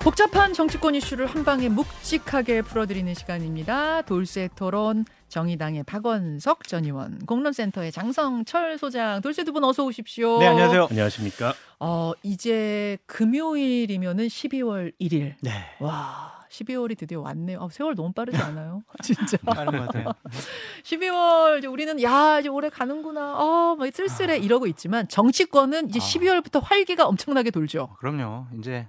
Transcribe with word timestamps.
복잡한 0.00 0.52
정치권 0.52 0.94
이슈를 0.94 1.26
한 1.26 1.44
방에 1.44 1.68
묵직하게 1.68 2.62
풀어드리는 2.62 3.12
시간입니다. 3.14 4.02
돌쇠 4.02 4.48
토론 4.54 5.04
정의당의 5.28 5.82
박원석 5.84 6.66
전 6.68 6.84
의원, 6.84 7.18
공론센터의 7.26 7.92
장성철 7.92 8.78
소장, 8.78 9.20
돌쇠 9.20 9.44
두 9.44 9.52
분 9.52 9.64
어서 9.64 9.84
오십시오. 9.84 10.38
네, 10.38 10.46
안녕하세요. 10.46 10.86
안녕하십니까. 10.90 11.52
어, 11.80 12.12
이제 12.22 12.96
금요일이면은 13.06 14.26
12월 14.28 14.92
1일. 15.00 15.34
네. 15.42 15.50
와, 15.80 16.32
12월이 16.50 16.96
드디어 16.96 17.20
왔네요. 17.20 17.60
아, 17.60 17.68
세월 17.70 17.94
너무 17.94 18.12
빠르지 18.12 18.38
않아요? 18.38 18.82
진짜. 19.02 19.36
빠른 19.44 19.72
것 19.72 19.86
같아요. 19.86 20.12
12월 20.84 21.58
이제 21.58 21.66
우리는 21.66 22.00
야 22.02 22.38
이제 22.40 22.48
올해 22.48 22.68
가는구나. 22.70 23.34
어, 23.36 23.76
막 23.76 23.88
쓸쓸해 23.92 24.38
이러고 24.38 24.66
있지만 24.68 25.08
정치권은 25.08 25.88
이제 25.90 25.98
아. 26.00 26.02
12월부터 26.02 26.60
활기가 26.62 27.06
엄청나게 27.06 27.50
돌죠. 27.50 27.96
그럼요. 27.98 28.46
이제 28.58 28.86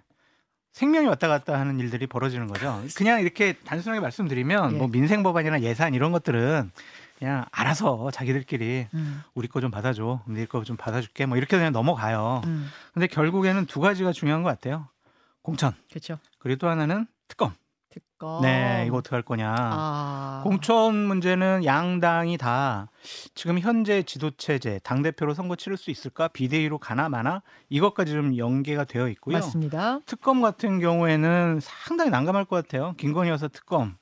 생명이 0.71 1.07
왔다 1.07 1.27
갔다 1.27 1.59
하는 1.59 1.79
일들이 1.79 2.07
벌어지는 2.07 2.47
거죠. 2.47 2.81
그냥 2.95 3.21
이렇게 3.21 3.53
단순하게 3.53 3.99
말씀드리면 4.01 4.73
예. 4.73 4.77
뭐 4.77 4.87
민생 4.87 5.23
법안이나 5.23 5.61
예산 5.61 5.93
이런 5.93 6.11
것들은 6.11 6.71
그냥 7.17 7.45
알아서 7.51 8.11
자기들끼리 8.11 8.87
음, 8.93 9.21
우리 9.33 9.47
거 9.49 9.59
좀 9.59 9.71
받아줘, 9.71 10.21
네 10.27 10.45
거 10.45 10.63
좀 10.63 10.77
받아줄게, 10.77 11.25
뭐 11.25 11.37
이렇게 11.37 11.57
그냥 11.57 11.73
넘어가요. 11.73 12.41
음, 12.45 12.69
근데 12.93 13.07
결국에는 13.07 13.65
두 13.65 13.79
가지가 13.81 14.13
중요한 14.13 14.41
것 14.43 14.49
같아요. 14.49 14.87
공천 15.41 15.73
그렇죠. 15.89 16.17
그리고 16.37 16.59
또 16.59 16.69
하나는 16.69 17.07
특검. 17.27 17.53
특검. 18.19 18.41
네, 18.41 18.83
이거 18.85 18.97
어떻게 18.97 19.15
할 19.15 19.23
거냐. 19.23 19.55
아. 19.57 20.41
공천 20.43 20.93
문제는 20.95 21.63
양당이 21.63 22.37
다 22.37 22.89
지금 23.33 23.59
현재 23.59 24.03
지도 24.03 24.31
체제 24.31 24.79
당 24.83 25.01
대표로 25.01 25.33
선거 25.33 25.55
치를 25.55 25.77
수 25.77 25.89
있을까 25.89 26.27
비대위로 26.27 26.77
가나 26.77 27.07
마나 27.07 27.41
이것까지 27.69 28.11
좀 28.11 28.37
연계가 28.37 28.83
되어 28.83 29.07
있고요. 29.09 29.37
맞습니다. 29.37 29.99
특검 30.05 30.41
같은 30.41 30.79
경우에는 30.79 31.59
상당히 31.61 32.11
난감할 32.11 32.45
것 32.45 32.57
같아요. 32.57 32.93
김건희 32.97 33.29
여사 33.29 33.47
특검 33.47 33.95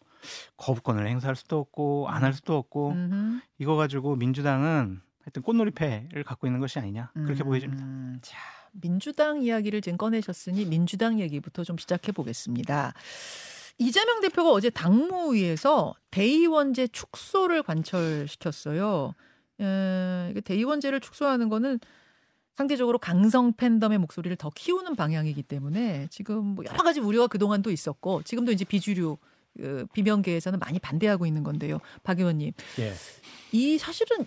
거부권을 0.58 1.08
행사할 1.08 1.36
수도 1.36 1.60
없고 1.60 2.08
안 2.10 2.24
할 2.24 2.34
수도 2.34 2.58
없고 2.58 2.92
음흠. 2.92 3.40
이거 3.60 3.76
가지고 3.76 4.16
민주당은 4.16 5.00
하여튼 5.24 5.42
꽃놀이패를 5.44 6.24
갖고 6.24 6.48
있는 6.48 6.60
것이 6.60 6.80
아니냐 6.80 7.12
그렇게 7.14 7.44
음, 7.44 7.46
보여집니다. 7.46 7.84
자, 8.24 8.38
민주당 8.72 9.42
이야기를 9.44 9.82
지금 9.82 9.98
꺼내셨으니 9.98 10.66
민주당 10.66 11.20
얘기부터 11.20 11.64
좀 11.64 11.78
시작해 11.78 12.12
보겠습니다. 12.12 12.94
이재명 13.80 14.22
대표가 14.22 14.52
어제 14.52 14.70
당무위에서 14.70 15.94
대의원제 16.12 16.88
축소를 16.88 17.64
관철시켰어요. 17.64 19.14
에, 19.62 20.28
이게 20.32 20.42
대의원제를 20.42 21.00
축소하는 21.00 21.50
거는 21.50 21.80
상대적으로 22.56 22.98
강성 22.98 23.54
팬덤의 23.54 24.00
목소리를 24.00 24.36
더 24.38 24.50
키우는 24.50 24.96
방향이기 24.96 25.44
때문에 25.44 26.08
지금 26.10 26.44
뭐 26.44 26.66
여러 26.66 26.82
가지 26.82 27.00
우려가 27.00 27.28
그동안도 27.28 27.70
있었고 27.70 28.24
지금도 28.24 28.52
이제 28.52 28.66
비주류 28.66 29.18
그 29.58 29.86
비명계에서는 29.94 30.58
많이 30.60 30.80
반대하고 30.80 31.26
있는 31.26 31.44
건데요. 31.44 31.80
박 32.04 32.20
의원님. 32.20 32.54
예. 32.80 32.94
이 33.52 33.78
사실은 33.78 34.26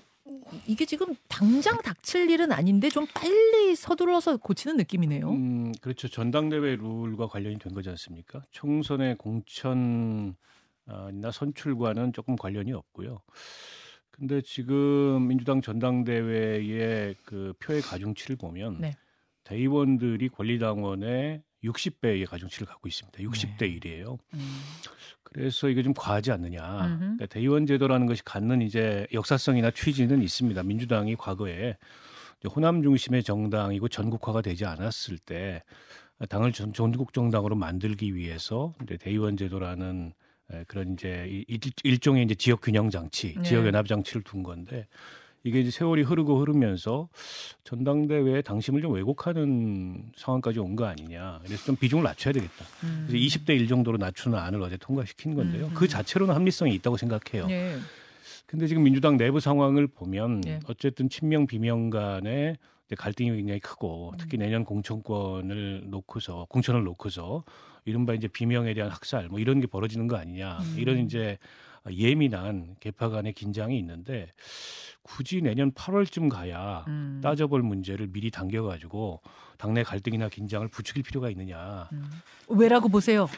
이게 0.66 0.84
지금 0.84 1.14
당장 1.28 1.78
닥칠 1.82 2.30
일은 2.30 2.52
아닌데 2.52 2.88
좀 2.88 3.06
빨리 3.14 3.74
서둘러서 3.76 4.38
고치는 4.38 4.76
느낌이네요. 4.78 5.30
음, 5.30 5.72
그렇죠. 5.80 6.08
전당대회 6.08 6.76
룰과 6.76 7.28
관련이 7.28 7.58
된 7.58 7.72
거지 7.72 7.88
않습니까? 7.90 8.42
총선의 8.50 9.16
공천이나 9.16 10.34
선출과는 11.32 12.12
조금 12.12 12.36
관련이 12.36 12.72
없고요. 12.72 13.20
근데 14.10 14.42
지금 14.42 15.28
민주당 15.28 15.62
전당대회의 15.62 17.14
그 17.24 17.54
표의 17.58 17.80
가중치를 17.80 18.36
보면 18.36 18.80
네. 18.80 18.96
대의원들이 19.44 20.28
권리당원의 20.28 21.42
60배의 21.64 22.26
가중치를 22.26 22.66
갖고 22.66 22.88
있습니다. 22.88 23.18
60대 23.18 23.58
네. 23.58 23.78
1이에요. 23.78 24.18
음. 24.34 24.60
그래서 25.32 25.68
이게 25.68 25.82
좀 25.82 25.94
과하지 25.94 26.32
않느냐. 26.32 26.86
음흠. 26.86 26.98
그러니까 26.98 27.26
대의원 27.26 27.66
제도라는 27.66 28.06
것이 28.06 28.22
갖는 28.24 28.62
이제 28.62 29.06
역사성이나 29.12 29.70
취지는 29.70 30.22
있습니다. 30.22 30.62
민주당이 30.62 31.16
과거에 31.16 31.76
호남 32.54 32.82
중심의 32.82 33.22
정당이고 33.22 33.88
전국화가 33.88 34.40
되지 34.42 34.64
않았을 34.64 35.18
때 35.18 35.62
당을 36.28 36.52
전, 36.52 36.72
전국 36.72 37.12
정당으로 37.12 37.54
만들기 37.54 38.14
위해서 38.14 38.74
이제 38.82 38.96
대의원 38.96 39.36
제도라는 39.36 40.12
에, 40.52 40.64
그런 40.66 40.94
이제 40.94 41.26
이- 41.30 41.44
일, 41.48 41.60
일종의 41.84 42.24
이제 42.24 42.34
지역 42.34 42.60
균형 42.62 42.90
장치, 42.90 43.34
네. 43.34 43.42
지역 43.42 43.66
연합 43.66 43.86
장치를 43.86 44.22
둔 44.22 44.42
건데 44.42 44.86
이게 45.42 45.60
이제 45.60 45.70
세월이 45.70 46.02
흐르고 46.02 46.38
흐르면서 46.40 47.08
전당대회의 47.64 48.42
당심을 48.42 48.82
좀 48.82 48.92
왜곡하는 48.94 50.12
상황까지 50.16 50.58
온 50.58 50.76
거 50.76 50.84
아니냐. 50.86 51.40
그래서 51.44 51.64
좀 51.64 51.76
비중을 51.76 52.04
낮춰야 52.04 52.32
되겠다. 52.32 52.64
음. 52.84 53.06
그래서 53.08 53.24
20대 53.24 53.50
1 53.50 53.66
정도로 53.68 53.96
낮추는 53.98 54.38
안을 54.38 54.62
어제 54.62 54.76
통과시킨 54.76 55.34
건데요. 55.34 55.64
음, 55.66 55.70
음. 55.70 55.74
그 55.74 55.88
자체로는 55.88 56.34
합리성이 56.34 56.74
있다고 56.76 56.96
생각해요. 56.96 57.46
네. 57.46 57.76
근데 58.46 58.66
지금 58.66 58.82
민주당 58.82 59.16
내부 59.16 59.40
상황을 59.40 59.86
보면 59.86 60.40
네. 60.42 60.60
어쨌든 60.68 61.08
친명 61.08 61.46
비명 61.46 61.90
간의 61.90 62.56
이제 62.86 62.96
갈등이 62.96 63.30
굉장히 63.30 63.60
크고 63.60 64.14
특히 64.18 64.36
음. 64.36 64.40
내년 64.40 64.64
공천권을 64.64 65.84
놓고서 65.86 66.46
공천을 66.48 66.82
놓고서 66.84 67.44
이른바 67.84 68.12
이제 68.14 68.28
비명에 68.28 68.74
대한 68.74 68.90
학살 68.90 69.28
뭐 69.28 69.38
이런 69.38 69.60
게 69.60 69.66
벌어지는 69.66 70.06
거 70.06 70.16
아니냐 70.16 70.58
음. 70.58 70.76
이런 70.78 70.98
이제 70.98 71.38
예민한 71.90 72.76
개파 72.80 73.08
간의 73.08 73.32
긴장이 73.32 73.78
있는데 73.78 74.32
굳이 75.02 75.40
내년 75.40 75.72
8월쯤 75.72 76.28
가야 76.28 76.84
음. 76.88 77.20
따져볼 77.22 77.62
문제를 77.62 78.08
미리 78.08 78.30
당겨가지고 78.30 79.22
당내 79.58 79.82
갈등이나 79.82 80.28
긴장을 80.28 80.66
부추길 80.68 81.02
필요가 81.02 81.30
있느냐 81.30 81.88
음. 81.92 82.10
왜라고 82.48 82.88
보세요? 82.88 83.28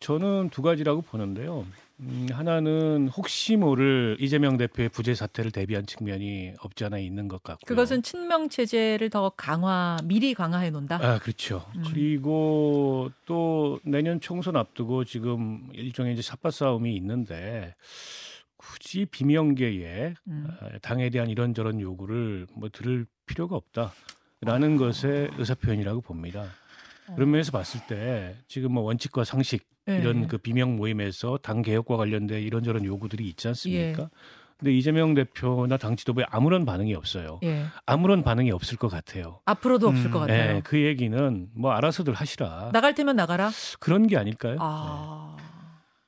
저는 0.00 0.50
두 0.50 0.60
가지라고 0.62 1.02
보는데요. 1.02 1.64
음, 2.00 2.26
하나는 2.32 3.08
혹시 3.08 3.56
모를 3.56 4.16
이재명 4.18 4.56
대표의 4.56 4.88
부재 4.88 5.14
사태를 5.14 5.52
대비한 5.52 5.86
측면이 5.86 6.54
없지 6.60 6.84
않아 6.84 6.98
있는 6.98 7.28
것 7.28 7.42
같고요. 7.42 7.66
그것은 7.66 8.02
친명 8.02 8.48
체제를 8.48 9.10
더 9.10 9.30
강화 9.30 9.96
미리 10.04 10.34
강화해 10.34 10.70
놓는다. 10.70 10.96
아 10.96 11.18
그렇죠. 11.18 11.64
음. 11.76 11.84
그리고 11.86 13.10
또 13.26 13.78
내년 13.84 14.20
총선 14.20 14.56
앞두고 14.56 15.04
지금 15.04 15.68
일종의 15.72 16.14
이제 16.14 16.22
삿바 16.22 16.50
싸움이 16.50 16.94
있는데 16.96 17.74
굳이 18.56 19.06
비명계에 19.06 20.14
음. 20.26 20.46
아, 20.60 20.78
당에 20.82 21.10
대한 21.10 21.28
이런저런 21.28 21.80
요구를 21.80 22.46
뭐 22.56 22.68
들을 22.70 23.06
필요가 23.26 23.56
아. 23.56 23.92
없다라는 24.40 24.76
것의 24.76 25.30
의사 25.38 25.54
표현이라고 25.54 26.00
봅니다. 26.00 26.46
어. 27.08 27.14
그런 27.14 27.30
면에서 27.30 27.52
봤을 27.52 27.80
때 27.86 28.36
지금 28.48 28.72
뭐 28.72 28.82
원칙과 28.84 29.24
상식 29.24 29.66
네. 29.86 29.98
이런 29.98 30.28
그 30.28 30.38
비명 30.38 30.76
모임에서 30.76 31.38
당 31.42 31.62
개혁과 31.62 31.96
관련된 31.96 32.42
이런저런 32.42 32.84
요구들이 32.84 33.28
있지 33.28 33.48
않습니까? 33.48 34.02
예. 34.02 34.08
근데 34.56 34.72
이재명 34.72 35.14
대표나 35.14 35.76
당 35.76 35.96
지도부에 35.96 36.24
아무런 36.30 36.64
반응이 36.64 36.94
없어요. 36.94 37.40
예. 37.42 37.64
아무런 37.84 38.22
반응이 38.22 38.50
없을 38.52 38.78
것 38.78 38.88
같아요. 38.88 39.40
앞으로도 39.44 39.88
없을 39.88 40.06
음, 40.06 40.10
것 40.12 40.20
같아요. 40.20 40.54
네, 40.54 40.60
그 40.64 40.80
얘기는 40.80 41.48
뭐 41.54 41.72
알아서들 41.72 42.14
하시라. 42.14 42.70
나갈 42.72 42.94
테면 42.94 43.16
나가라. 43.16 43.50
그런 43.80 44.06
게 44.06 44.16
아닐까요? 44.16 44.56
아. 44.60 45.36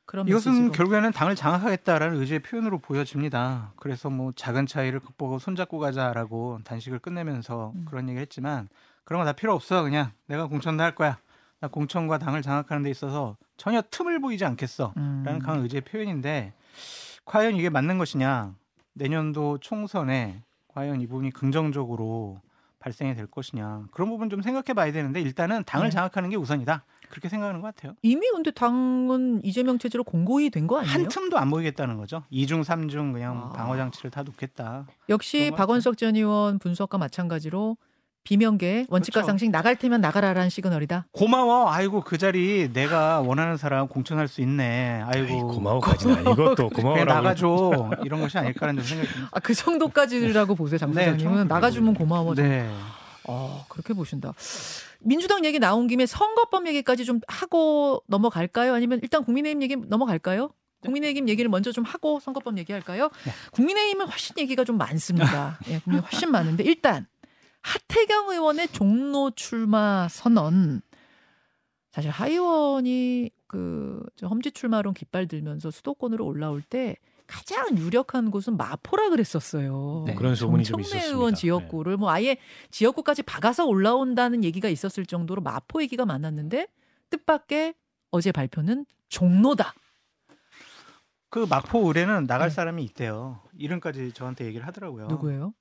그런 0.07 0.29
이것은 0.29 0.53
메시지로. 0.53 0.73
결국에는 0.73 1.11
당을 1.11 1.35
장악하겠다라는 1.35 2.21
의지의 2.21 2.39
표현으로 2.39 2.79
보여집니다. 2.79 3.73
그래서 3.77 4.09
뭐 4.09 4.33
작은 4.35 4.67
차이를 4.67 5.01
극복하고 5.01 5.41
손잡고 5.41 5.79
가자라고 5.81 6.61
단식을 6.65 7.01
끝내면서 7.01 7.73
음. 7.75 7.85
그런 7.87 8.09
얘기를 8.09 8.23
했지만 8.23 8.69
그런 9.07 9.21
거 9.21 9.25
다 9.25 9.33
필요 9.33 9.55
없어. 9.55 9.83
그냥 9.85 10.11
내가 10.27 10.47
공천도 10.49 10.83
할 10.83 10.95
거야. 10.95 11.19
나 11.61 11.69
공천과 11.69 12.19
당을 12.19 12.43
장악하는 12.43 12.83
데 12.83 12.91
있어서 12.91 13.37
전혀 13.57 13.81
틈을 13.81 14.21
보이지 14.21 14.45
않겠어. 14.45 14.93
음. 14.99 15.23
라는 15.25 15.41
강한 15.41 15.63
의지의 15.63 15.83
표현인데 15.83 16.53
과연 17.25 17.57
이게 17.57 17.71
맞는 17.71 17.97
것이냐? 17.99 18.55
내년도 18.93 19.59
총선에 19.59 20.43
과연 20.69 21.01
이 21.01 21.07
부분이 21.07 21.31
긍정적으로 21.31 22.41
발생이 22.81 23.15
될 23.15 23.27
것이냐? 23.27 23.85
그런 23.93 24.11
부분 24.11 24.29
좀 24.29 24.43
생각해 24.43 24.75
봐야 24.75 24.91
되는데 24.93 25.21
일단은 25.21 25.63
당을 25.65 25.87
네. 25.87 25.91
장악하는 25.91 26.29
게 26.31 26.37
우선이다. 26.37 26.85
그렇게 27.09 27.29
생각하는 27.29 27.61
것 27.61 27.73
같아요. 27.75 27.95
이미 28.03 28.27
근데 28.33 28.51
당은 28.51 29.41
이재명 29.45 29.79
체제로 29.79 30.03
공고히 30.03 30.51
된 30.51 30.67
거 30.67 30.81
아니에요? 30.81 30.93
한 30.93 31.09
틈도 31.09 31.39
안 31.39 31.49
보이겠다는 31.51 31.97
거죠. 31.97 32.25
이중삼중 32.31 33.13
그냥 33.13 33.37
아. 33.37 33.53
방어 33.53 33.77
장치를 33.77 34.11
다 34.11 34.25
놓겠다. 34.25 34.87
역시 35.09 35.53
박원석 35.57 35.97
전 35.97 36.17
의원 36.17 36.59
분석과 36.59 36.99
마찬가지로 36.99 37.77
비명계 38.27 38.87
원칙과 38.89 39.21
그렇죠. 39.21 39.27
상식 39.29 39.51
나갈 39.51 39.77
테면 39.77 40.01
나가라라는 40.01 40.51
시그널이다. 40.51 41.07
고마워. 41.13 41.71
아이고 41.71 42.01
그 42.03 42.19
자리 42.19 42.73
내가 42.73 43.21
원하는 43.21 43.57
사람 43.57 43.87
공천할 43.87 44.27
수 44.27 44.41
있네. 44.41 45.03
아이고 45.07 45.33
아이, 45.33 45.41
고마워까지는 45.41 46.15
아니고 46.27 46.55
또 46.57 46.69
고마워라고 46.69 47.05
나가줘. 47.13 47.91
이런 48.05 48.21
것이 48.21 48.37
아닐까라는 48.37 48.83
좀 48.83 48.89
생각이 48.89 49.09
듭니다. 49.09 49.31
아, 49.33 49.39
그 49.41 49.55
정도까지라고 49.55 50.57
보세요, 50.57 50.79
장 50.79 50.93
네, 50.93 51.13
소장님은. 51.13 51.47
나가주면 51.47 51.95
고마워. 51.95 52.35
네. 52.35 52.69
어, 53.29 53.65
그렇게 53.69 53.95
보신다. 53.95 54.33
민주당 55.01 55.45
얘기 55.45 55.59
나온 55.61 55.87
김에 55.87 56.05
선거법 56.07 56.67
얘기까지 56.67 57.05
좀 57.05 57.21
하고 57.29 58.03
넘어갈까요? 58.09 58.75
아니면 58.75 58.99
일단 59.03 59.25
국민의힘 59.25 59.63
얘기 59.63 59.77
넘어갈까요? 59.77 60.51
국민의힘 60.83 61.29
얘기를 61.29 61.49
먼저 61.49 61.73
좀 61.73 61.85
하고 61.85 62.21
선거법 62.21 62.59
얘기할까요? 62.59 63.11
네. 63.25 63.33
국민의힘은 63.53 64.07
훨씬 64.07 64.37
얘기가 64.39 64.65
좀 64.65 64.79
많습니다. 64.79 65.59
예, 65.69 65.79
국민 65.81 66.03
훨씬 66.03 66.31
많은데 66.31 66.63
일단 66.65 67.07
하태경 67.67 68.31
의원의 68.31 68.69
종로 68.69 69.33
출마 69.33 70.07
선언 70.09 70.83
사실 71.91 72.11
하 72.13 72.29
의원이 72.29 73.31
그저 73.49 74.29
험지 74.29 74.53
출마론 74.53 74.95
깃발 74.95 75.27
들면서 75.27 75.73
수도권으로 75.73 76.25
올라올 76.25 76.63
때 76.63 76.97
가장 77.27 77.77
유력한 77.77 78.31
곳은 78.31 78.57
마포라 78.57 79.09
그랬었어요. 79.09 80.05
네. 80.07 80.15
그런 80.15 80.37
소문이 80.37 80.63
좀 80.63 80.81
있었습니다. 80.81 81.09
의원 81.09 81.35
네. 81.35 81.41
지역구를 81.41 81.97
뭐 81.97 82.11
아예 82.11 82.37
지역구까지 82.71 83.25
박아서 83.25 83.67
올라온다는 83.67 84.45
얘기가 84.45 84.69
있었을 84.69 85.05
정도로 85.05 85.43
마포 85.43 85.83
얘기가 85.83 86.07
많았는데 86.07 86.69
뜻밖의 87.11 87.75
어제 88.13 88.31
발표는 88.31 88.87
종로다. 89.09 89.75
그 91.31 91.47
마포 91.51 91.89
의뢰는 91.89 92.29
나갈 92.29 92.51
네. 92.51 92.55
사람이 92.55 92.85
있대요. 92.85 93.41
이름까지 93.59 94.13
저한테 94.13 94.45
얘기를 94.45 94.65
하더라고요. 94.69 95.09
누구예요? 95.09 95.53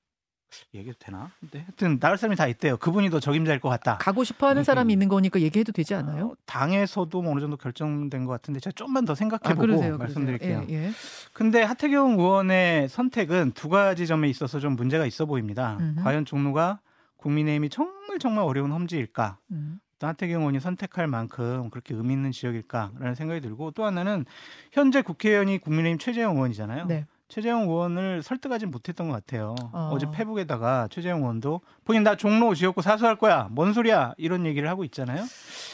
얘기해도 0.73 0.97
되나? 0.99 1.31
근데 1.39 1.59
하여튼 1.59 1.99
나갈 1.99 2.17
사람이 2.17 2.35
다 2.35 2.47
있대요. 2.47 2.77
그분이 2.77 3.09
더 3.09 3.19
적임자일 3.19 3.59
것 3.59 3.69
같다. 3.69 3.97
가고 3.97 4.23
싶어하는 4.23 4.63
사람이 4.63 4.91
있는 4.93 5.07
거니까 5.07 5.39
얘기해도 5.41 5.71
되지 5.71 5.95
않아요? 5.95 6.27
어, 6.27 6.35
당에서도 6.45 7.21
뭐 7.21 7.31
어느 7.31 7.39
정도 7.39 7.57
결정된 7.57 8.25
것 8.25 8.31
같은데 8.31 8.59
제가 8.59 8.73
좀만 8.73 9.05
더 9.05 9.13
아, 9.13 9.15
생각해보고 9.15 9.61
그러세요, 9.61 9.97
말씀드릴게요. 9.97 10.61
그러세요. 10.61 10.79
예, 10.79 10.87
예. 10.87 10.91
근데 11.33 11.61
하태경 11.63 12.19
의원의 12.19 12.89
선택은 12.89 13.51
두 13.51 13.69
가지 13.69 14.07
점에 14.07 14.29
있어서 14.29 14.59
좀 14.59 14.75
문제가 14.75 15.05
있어 15.05 15.25
보입니다. 15.25 15.77
음흠. 15.79 16.03
과연 16.03 16.25
종로가 16.25 16.79
국민의힘이 17.17 17.69
정말 17.69 18.19
정말 18.19 18.43
어려운 18.45 18.71
험지일까? 18.71 19.39
음. 19.51 19.79
또 19.99 20.07
하태경 20.07 20.41
의원이 20.41 20.59
선택할 20.59 21.07
만큼 21.07 21.69
그렇게 21.69 21.93
의미 21.93 22.13
있는 22.13 22.31
지역일까라는 22.31 23.15
생각이 23.15 23.41
들고 23.41 23.71
또 23.71 23.85
하나는 23.85 24.25
현재 24.71 25.01
국회의원이 25.01 25.59
국민의힘 25.59 25.97
최재형 25.97 26.35
의원이잖아요. 26.35 26.85
네. 26.87 27.05
최재형 27.27 27.63
의원을 27.63 28.21
설득하지 28.21 28.67
못했던 28.67 29.07
것 29.09 29.13
같아요. 29.13 29.55
어. 29.73 29.91
어. 29.93 29.97
제 29.97 30.07
페북에다가 30.11 30.87
최재형 30.91 31.19
의원도 31.19 31.61
본인 31.83 32.03
나 32.03 32.15
종로 32.15 32.53
지역구 32.53 32.81
사수할 32.81 33.17
거야. 33.17 33.47
뭔 33.51 33.73
소리야? 33.73 34.13
이런 34.17 34.45
얘기를 34.45 34.69
하고 34.69 34.83
있잖아요. 34.83 35.25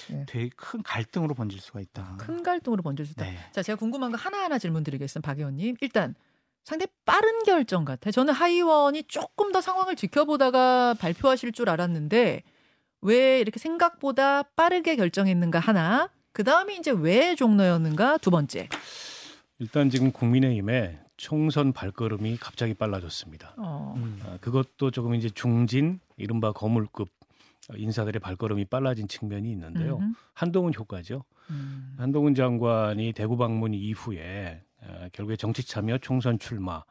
네. 0.09 0.25
되게 0.27 0.49
큰 0.55 0.81
갈등으로 0.81 1.33
번질 1.33 1.59
수가 1.59 1.81
있다. 1.81 2.15
큰 2.17 2.41
갈등으로 2.41 2.81
번질 2.81 3.05
수 3.05 3.11
있다. 3.13 3.25
네. 3.25 3.37
자, 3.51 3.61
제가 3.61 3.77
궁금한 3.77 4.11
거 4.11 4.17
하나하나 4.17 4.57
질문 4.57 4.83
드리겠습니다. 4.83 5.25
박 5.27 5.37
의원님. 5.39 5.75
일단 5.81 6.15
상당히 6.63 6.87
빠른 7.05 7.43
결정 7.43 7.85
같아요. 7.85 8.11
저는 8.11 8.33
하 8.33 8.47
의원이 8.47 9.03
조금 9.03 9.51
더 9.51 9.61
상황을 9.61 9.95
지켜보다가 9.95 10.95
발표하실 10.99 11.51
줄 11.51 11.69
알았는데 11.69 12.43
왜 13.01 13.39
이렇게 13.39 13.59
생각보다 13.59 14.43
빠르게 14.43 14.95
결정했는가 14.95 15.59
하나. 15.59 16.09
그 16.33 16.43
다음에 16.43 16.75
이제 16.75 16.91
왜 16.91 17.35
종로였는가 17.35 18.19
두 18.19 18.31
번째. 18.31 18.69
일단 19.59 19.89
지금 19.89 20.11
국민의힘의 20.11 20.99
총선 21.21 21.71
발걸음이 21.71 22.37
갑자기 22.37 22.73
빨라졌습니다. 22.73 23.53
어. 23.57 23.93
음. 23.95 24.19
아, 24.25 24.37
그것도 24.41 24.89
조금 24.89 25.13
이제 25.13 25.29
중진 25.29 25.99
이른바 26.17 26.51
거물급 26.51 27.09
인사들의 27.75 28.19
발걸음이 28.19 28.65
빨라진 28.65 29.07
측면이 29.07 29.49
있는데요. 29.51 29.97
음흠. 29.97 30.13
한동훈 30.33 30.73
효과죠. 30.73 31.23
음. 31.51 31.93
한동훈 31.99 32.33
장관이 32.33 33.13
대구 33.13 33.37
방문 33.37 33.75
이후에 33.75 34.63
어, 34.81 35.07
결국에 35.13 35.35
정치 35.35 35.63
참여 35.63 35.99
총선 35.99 36.39
출마 36.39 36.83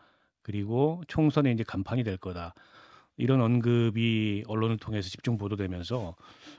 그리고 0.43 1.03
총선에 1.09 1.51
이제 1.51 1.65
간판이 1.65 2.05
될 2.05 2.17
거다. 2.17 2.55
이런 3.17 3.41
언급이 3.41 4.45
언론을 4.47 4.79
통해서 4.79 5.09
집중 5.09 5.39
보도되면서 5.39 6.15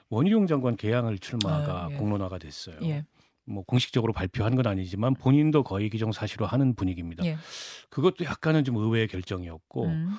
원희룡 0.09 0.45
장관 0.47 0.75
개항을 0.75 1.19
출마가 1.19 1.85
아, 1.85 1.87
예. 1.89 1.95
공론화가 1.95 2.37
됐어요. 2.37 2.75
예. 2.83 3.05
뭐 3.45 3.63
공식적으로 3.63 4.13
발표한 4.13 4.55
건 4.55 4.67
아니지만 4.67 5.15
본인도 5.15 5.63
거의 5.63 5.89
기정사실화 5.89 6.47
하는 6.47 6.75
분위기입니다. 6.75 7.25
예. 7.25 7.37
그것도 7.89 8.25
약간은 8.25 8.63
좀 8.63 8.77
의외의 8.77 9.07
결정이었고 9.07 9.85
음. 9.85 10.15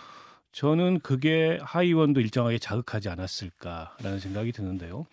저는 0.53 1.01
그게 1.01 1.59
하의원도 1.63 2.21
일정하게 2.21 2.59
자극하지 2.59 3.09
않았을까라는 3.09 4.19
생각이 4.19 4.53
드는데요. 4.53 5.07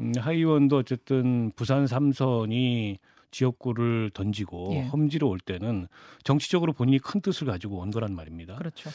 음, 0.00 0.12
하의원도 0.16 0.76
어쨌든 0.76 1.50
부산 1.56 1.86
삼선이 1.86 2.98
지역구를 3.30 4.10
던지고 4.14 4.70
예. 4.74 4.80
험지로 4.88 5.28
올 5.28 5.38
때는 5.40 5.88
정치적으로 6.24 6.72
본인이 6.72 6.98
큰 6.98 7.20
뜻을 7.20 7.46
가지고 7.46 7.78
온 7.78 7.90
거란 7.90 8.14
말입니다. 8.14 8.56
그렇죠. 8.56 8.90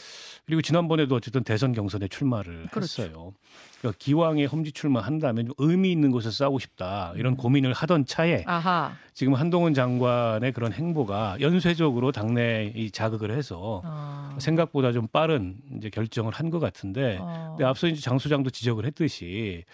그리고 0.46 0.62
지난번에도 0.62 1.14
어쨌든 1.14 1.42
대선 1.44 1.72
경선에 1.72 2.08
출마를 2.08 2.68
그렇죠. 2.70 3.02
했어요. 3.02 3.32
그러니까 3.80 3.98
기왕에 3.98 4.46
험지 4.46 4.72
출마한다면 4.72 5.46
좀 5.46 5.54
의미 5.58 5.92
있는 5.92 6.10
곳에 6.10 6.30
싸우고 6.30 6.58
싶다 6.58 7.12
이런 7.16 7.34
음. 7.34 7.36
고민을 7.36 7.72
하던 7.72 8.06
차에 8.06 8.44
아하. 8.46 8.94
지금 9.12 9.34
한동훈 9.34 9.74
장관의 9.74 10.52
그런 10.52 10.72
행보가 10.72 11.36
연쇄적으로 11.40 12.10
당내 12.12 12.72
이 12.74 12.90
자극을 12.90 13.30
해서 13.36 13.82
어. 13.84 14.36
생각보다 14.38 14.92
좀 14.92 15.06
빠른 15.08 15.56
이제 15.76 15.90
결정을 15.90 16.32
한 16.32 16.44
것 16.50 16.60
같은데 16.60 17.18
어. 17.20 17.54
근데 17.56 17.64
앞서 17.64 17.86
이제 17.88 18.00
장 18.00 18.18
소장도 18.18 18.50
지적을 18.50 18.84
했듯이 18.86 19.64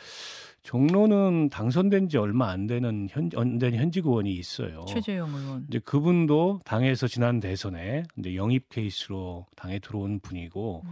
종로는 0.62 1.48
당선된 1.50 2.08
지 2.08 2.18
얼마 2.18 2.50
안 2.50 2.66
되는 2.66 3.08
현, 3.10 3.30
안 3.36 3.58
된 3.58 3.74
현직 3.74 4.06
의원이 4.06 4.32
있어요. 4.32 4.84
최재형 4.88 5.34
의원. 5.34 5.64
이제 5.68 5.78
그분도 5.78 6.60
당에서 6.64 7.06
지난 7.08 7.40
대선에 7.40 8.02
이제 8.18 8.36
영입 8.36 8.68
케이스로 8.68 9.46
당에 9.56 9.78
들어온 9.78 10.20
분이고 10.20 10.82
음. 10.84 10.90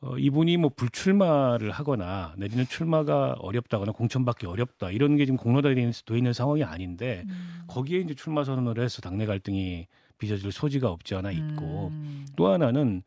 어, 0.00 0.16
이분이 0.16 0.58
뭐 0.58 0.70
불출마를 0.76 1.72
하거나 1.72 2.32
내지는 2.36 2.66
출마가 2.66 3.36
어렵다거나 3.40 3.90
공천받기 3.92 4.46
어렵다 4.46 4.90
이런 4.92 5.16
게 5.16 5.24
지금 5.26 5.36
있는, 5.72 5.92
돼 6.06 6.16
있는 6.16 6.32
상황이 6.32 6.62
아닌데 6.62 7.24
음. 7.26 7.62
거기에 7.66 8.00
이제 8.00 8.14
출마 8.14 8.44
선언을 8.44 8.80
해서 8.82 9.02
당내 9.02 9.26
갈등이 9.26 9.86
빚어질 10.18 10.52
소지가 10.52 10.90
없지 10.90 11.14
않아 11.16 11.32
있고 11.32 11.88
음. 11.92 12.26
또 12.36 12.46
하나는 12.48 13.02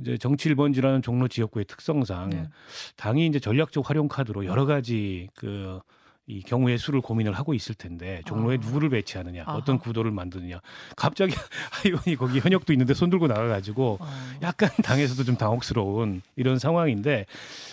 이제 0.00 0.16
정치 0.16 0.48
1번지라는 0.50 1.02
종로 1.02 1.28
지역구의 1.28 1.64
특성상 1.66 2.30
네. 2.30 2.48
당이 2.96 3.26
이제 3.26 3.40
전략적 3.40 3.88
활용 3.88 4.08
카드로 4.08 4.46
여러 4.46 4.66
가지 4.66 5.28
그 5.34 5.80
이 6.28 6.42
경우의 6.42 6.76
수를 6.76 7.00
고민을 7.00 7.32
하고 7.32 7.54
있을 7.54 7.74
텐데 7.74 8.20
종로에 8.26 8.56
아. 8.56 8.60
누구를 8.60 8.90
배치하느냐, 8.90 9.44
아하. 9.46 9.56
어떤 9.56 9.78
구도를 9.78 10.10
만드느냐. 10.10 10.60
갑자기 10.94 11.34
하이원이 11.72 12.16
거기 12.16 12.38
현역도 12.38 12.74
있는데 12.74 12.92
손 12.92 13.08
들고 13.08 13.28
나가가지고 13.28 13.96
어. 13.98 14.06
약간 14.42 14.68
당에서도 14.84 15.24
좀 15.24 15.36
당혹스러운 15.36 16.20
이런 16.36 16.58
상황인데 16.58 17.24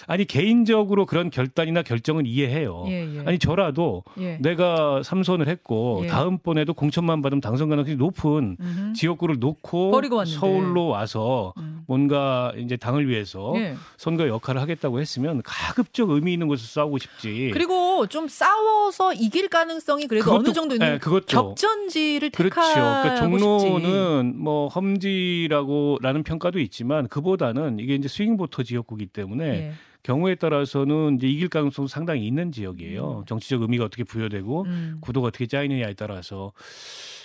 아니 0.07 0.25
개인적으로 0.25 1.05
그런 1.05 1.29
결단이나 1.29 1.81
결정은 1.81 2.25
이해해요. 2.25 2.85
예, 2.87 3.15
예. 3.15 3.23
아니 3.25 3.39
저라도 3.39 4.03
예. 4.19 4.37
내가 4.41 5.01
삼선을 5.03 5.47
했고 5.47 6.01
예. 6.03 6.07
다음번에도 6.07 6.73
공천만 6.73 7.21
받으면 7.21 7.41
당선 7.41 7.69
가능성이 7.69 7.95
높은 7.97 8.57
음흠. 8.59 8.93
지역구를 8.93 9.37
놓고. 9.39 9.91
서울로 10.25 10.87
와서 10.87 11.53
음. 11.57 11.83
뭔가 11.87 12.51
이제 12.57 12.77
당을 12.77 13.07
위해서 13.09 13.53
예. 13.57 13.75
선거 13.97 14.27
역할을 14.27 14.61
하겠다고 14.61 14.99
했으면 14.99 15.41
가급적 15.43 16.09
의미 16.11 16.33
있는 16.33 16.47
곳에서 16.47 16.67
싸우고 16.81 16.97
싶지. 16.99 17.51
그리고 17.53 18.07
좀 18.07 18.27
싸워서 18.27 19.13
이길 19.13 19.47
가능성이 19.49 20.07
그래도 20.07 20.25
그것도- 20.31 20.35
어느 20.39 20.53
정도 20.53 20.75
있는 20.75 20.93
예, 20.93 20.97
그것도 20.99 21.25
격전지를 21.27 22.29
그렇죠. 22.31 22.55
택하고 22.55 22.73
그러니까 22.73 23.15
싶지. 23.15 23.21
종로는 23.69 24.33
뭐 24.37 24.67
험지라고라는 24.67 26.23
평가도 26.23 26.59
있지만 26.59 27.07
그보다는 27.07 27.79
이게 27.79 27.95
이제 27.95 28.07
스윙보터 28.07 28.63
지역구기 28.63 29.07
때문에 29.07 29.45
예. 29.45 29.71
경우에 30.05 30.35
따라서는 30.35 31.15
이제 31.17 31.27
이길 31.27 31.49
가능성 31.49 31.85
도 31.85 31.87
상당히 31.87 32.27
있는 32.27 32.51
지역이에요. 32.51 33.19
음. 33.21 33.25
정치적 33.25 33.63
의미가 33.63 33.85
어떻게 33.85 34.03
부여되고 34.03 34.63
음. 34.65 34.97
구도가 35.01 35.29
어떻게 35.29 35.47
짜이느냐에 35.47 35.95
따라서 35.95 36.53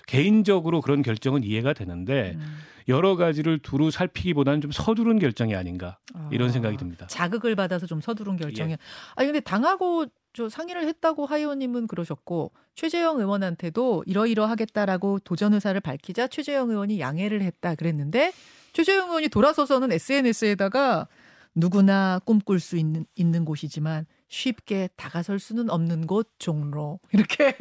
개인적으로 0.07 0.81
그런 0.81 1.03
결정은 1.03 1.45
이해가 1.45 1.75
되는데 1.75 2.33
음. 2.37 2.57
여러 2.89 3.17
가지를 3.17 3.59
두루 3.59 3.91
살피기보다는 3.91 4.63
좀 4.63 4.71
서두른 4.73 5.19
결정이 5.19 5.55
아닌가 5.55 5.99
이런 6.33 6.49
아, 6.49 6.53
생각이 6.53 6.79
듭니다. 6.79 7.07
자극을 7.07 7.55
받아서 7.55 7.87
좀 7.87 8.01
서두른 8.01 8.39
결정이야. 8.39 8.73
예. 8.73 8.79
아니 9.15 9.27
근데 9.27 9.41
당하고 9.41 10.07
저 10.33 10.49
상의를 10.49 10.87
했다고 10.89 11.27
하 11.27 11.37
의원님은 11.37 11.87
그러셨고 11.87 12.51
최재형 12.77 13.21
의원한테도 13.21 14.05
이러이러하겠다라고 14.07 15.19
도전 15.19 15.53
의사를 15.53 15.79
밝히자 15.79 16.29
최재형 16.29 16.71
의원이 16.71 16.99
양해를 16.99 17.43
했다 17.43 17.75
그랬는데 17.75 18.33
최재형 18.73 19.09
의원이 19.09 19.29
돌아서서는 19.29 19.93
SNS에다가 19.93 21.09
누구나 21.55 22.21
꿈꿀 22.25 22.61
수 22.61 22.77
있는 22.77 23.05
있는 23.17 23.45
곳이지만 23.45 24.07
쉽게 24.29 24.89
다가설 24.97 25.41
수는 25.41 25.69
없는 25.71 26.07
곳 26.07 26.29
종로 26.39 27.01
이렇게 27.13 27.55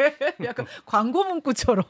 약간 0.44 0.68
광고 0.86 1.24
문구처럼 1.24 1.84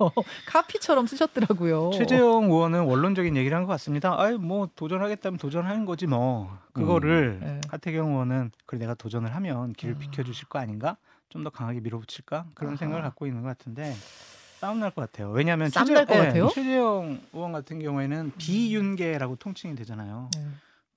카피처럼 0.48 1.06
쓰셨더라고요. 1.08 1.92
최재형 1.94 2.46
의원은 2.46 2.86
원론적인 2.86 3.36
얘기를 3.36 3.56
한 3.58 3.66
것 3.66 3.72
같습니다. 3.74 4.16
아이 4.20 4.36
뭐 4.38 4.70
도전하겠다면 4.76 5.38
도전하는 5.38 5.86
거지 5.86 6.08
뭐. 6.08 6.58
그거를 6.74 7.40
음. 7.42 7.46
네. 7.46 7.62
하태경 7.70 8.12
의원은 8.12 8.52
그래 8.66 8.80
내가 8.80 8.94
도전을 8.94 9.36
하면 9.36 9.74
길을 9.74 9.96
아. 9.96 9.98
비켜주실 10.00 10.48
거 10.48 10.60
아닌가? 10.60 10.96
좀 11.28 11.44
더 11.44 11.50
강하게 11.52 11.80
밀어붙일까? 11.82 12.46
그런 12.56 12.72
아하. 12.72 12.78
생각을 12.78 13.04
갖고 13.04 13.28
있는 13.28 13.42
것 13.44 13.50
같은데 13.50 13.94
싸움 14.60 14.80
날 14.80 14.92
것 14.92 15.02
같아요. 15.02 15.30
왜냐하면 15.32 15.70
싸움 15.70 15.94
날것 15.94 16.18
같아요? 16.18 16.48
최재형 16.50 17.20
의원 17.34 17.52
같은 17.52 17.80
경우에는 17.80 18.32
비윤계라고 18.38 19.36
통칭이 19.36 19.76
되잖아요. 19.76 20.30
네. 20.36 20.46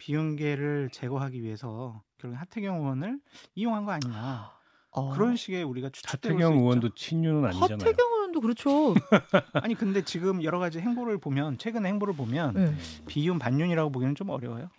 비윤계를 0.02 0.90
제거하기 0.90 1.44
위해서 1.44 2.02
결국 2.18 2.37
하태경 2.40 2.80
의원을 2.80 3.21
이용한 3.54 3.85
거 3.85 3.92
아니냐. 3.92 4.50
어. 4.90 5.11
그런 5.14 5.37
식의 5.37 5.62
우리가 5.62 5.90
추측되고 5.90 6.35
하태경 6.35 6.59
의원도 6.59 6.94
친윤은 6.97 7.44
아니잖아요. 7.44 7.75
하태경 7.75 8.12
의원도 8.12 8.40
그렇죠. 8.40 8.94
아니 9.54 9.76
근데 9.76 10.02
지금 10.02 10.42
여러 10.42 10.59
가지 10.59 10.80
행보를 10.80 11.18
보면 11.18 11.56
최근 11.59 11.87
행보를 11.87 12.14
보면 12.14 12.54
네. 12.54 12.75
비윤 13.06 13.38
반윤이라고 13.38 13.92
보기는 13.92 14.16
좀 14.16 14.30
어려워요. 14.30 14.71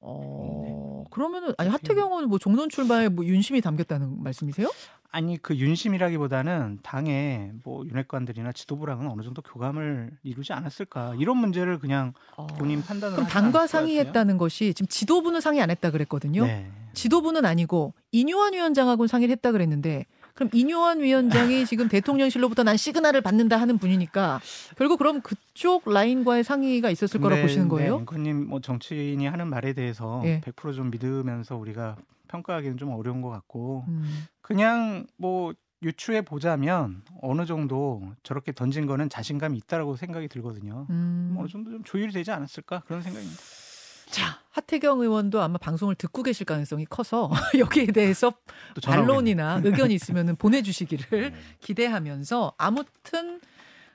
어, 0.00 1.04
그러면은 1.10 1.52
아니 1.58 1.68
하태경은 1.68 2.28
뭐 2.28 2.38
종론 2.38 2.70
출마에 2.70 3.10
뭐 3.10 3.26
윤심이 3.26 3.60
담겼다는 3.60 4.22
말씀이세요? 4.22 4.68
아니 5.14 5.40
그 5.40 5.54
윤심이라기보다는 5.54 6.80
당의 6.82 7.52
뭐 7.62 7.86
윤핵관들이나 7.86 8.50
지도부랑은 8.50 9.06
어느 9.06 9.22
정도 9.22 9.42
교감을 9.42 10.10
이루지 10.24 10.52
않았을까 10.52 11.14
이런 11.20 11.36
문제를 11.36 11.78
그냥 11.78 12.14
어. 12.36 12.48
본인 12.48 12.82
판단을 12.82 13.14
그럼 13.14 13.28
당과. 13.28 13.68
상의했다는 13.68 14.38
것이 14.38 14.74
지금 14.74 14.88
지도부는 14.88 15.40
상의 15.40 15.62
안 15.62 15.70
했다 15.70 15.92
그랬거든요. 15.92 16.44
네. 16.44 16.68
지도부는 16.94 17.44
아니고 17.44 17.94
이뇨한 18.10 18.54
위원장하고는 18.54 19.06
상의를 19.06 19.30
했다 19.36 19.52
그랬는데 19.52 20.06
그럼 20.34 20.50
이뇨한 20.52 21.00
위원장이 21.00 21.64
지금 21.66 21.88
대통령실로부터 21.88 22.64
난 22.64 22.76
시그널을 22.76 23.20
받는다 23.20 23.56
하는 23.56 23.78
분이니까 23.78 24.40
결국 24.76 24.98
그럼 24.98 25.20
그쪽 25.20 25.88
라인과의 25.88 26.42
상의가 26.42 26.90
있었을 26.90 27.20
거라 27.20 27.36
고 27.36 27.42
보시는 27.42 27.68
거예요? 27.68 27.96
네, 27.98 28.00
앵커님 28.00 28.48
뭐 28.48 28.60
정치인이 28.60 29.24
하는 29.28 29.46
말에 29.46 29.74
대해서 29.74 30.22
예. 30.24 30.40
100%좀 30.40 30.90
믿으면서 30.90 31.54
우리가 31.54 31.94
평가하기는 32.34 32.76
좀 32.76 32.90
어려운 32.90 33.20
것 33.22 33.28
같고 33.30 33.84
음. 33.88 34.26
그냥 34.40 35.06
뭐 35.16 35.54
유추해 35.82 36.22
보자면 36.22 37.02
어느 37.20 37.44
정도 37.46 38.02
저렇게 38.22 38.52
던진 38.52 38.86
거는 38.86 39.08
자신감이 39.08 39.56
있다라고 39.58 39.96
생각이 39.96 40.28
들거든요. 40.28 40.86
음. 40.90 41.36
어느 41.38 41.46
정도 41.46 41.70
좀 41.70 41.84
조율이 41.84 42.12
되지 42.12 42.30
않았을까 42.30 42.80
그런 42.80 43.02
생각입니다. 43.02 43.40
자, 44.06 44.38
하태경 44.50 45.00
의원도 45.00 45.42
아마 45.42 45.58
방송을 45.58 45.94
듣고 45.96 46.22
계실 46.22 46.46
가능성이 46.46 46.84
커서 46.86 47.30
여기에 47.58 47.86
대해서. 47.86 48.32
반론이나 48.82 49.60
의견이 49.64 49.94
있으면 49.94 50.36
보내주시기를 50.36 51.32
네. 51.32 51.36
기대하면서 51.60 52.54
아무튼 52.58 53.40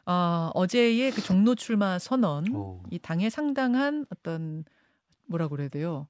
어, 0.05 0.51
어제의 0.53 1.11
그 1.11 1.21
종로 1.21 1.55
출마 1.55 1.99
선언 1.99 2.53
오. 2.53 2.83
이 2.89 2.99
당에 2.99 3.29
상당한 3.29 4.05
어떤 4.09 4.65
뭐라 5.27 5.47
그래야 5.47 5.69
돼요? 5.69 6.07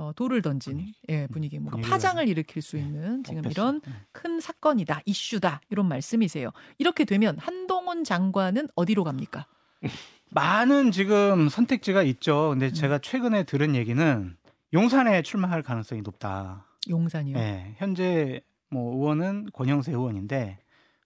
어, 0.00 0.12
돌을 0.16 0.40
던진 0.40 0.72
분위기. 0.78 0.94
예, 1.10 1.26
분위기, 1.26 1.58
뭔가 1.58 1.76
분위기가- 1.76 1.90
파장을 1.90 2.26
일으킬 2.26 2.62
수 2.62 2.78
있는 2.78 3.22
지금? 3.22 3.42
이런 3.50 3.80
네. 3.82 3.92
큰 4.12 4.40
사건이다, 4.40 5.00
이슈다 5.04 5.60
이런 5.68 5.88
말씀이세요. 5.88 6.50
이렇게 6.78 7.04
되면 7.04 7.36
한동훈 7.38 8.02
장관은 8.04 8.68
어디로 8.76 9.04
갑니까? 9.04 9.46
많은 10.30 10.90
지금 10.90 11.50
선택지가 11.50 12.02
있죠. 12.04 12.52
음. 12.54 12.58
근데 12.58 12.72
제가 12.72 12.98
최근에 13.00 13.42
들은 13.42 13.74
얘기는 13.74 14.36
용산에 14.72 15.20
출마할 15.22 15.62
가능성이 15.62 16.00
높다. 16.00 16.64
용산이요. 16.88 17.36
네, 17.36 17.74
현재 17.76 18.40
뭐 18.70 18.94
의원은 18.94 19.48
권영세 19.52 19.92
의원인데 19.92 20.58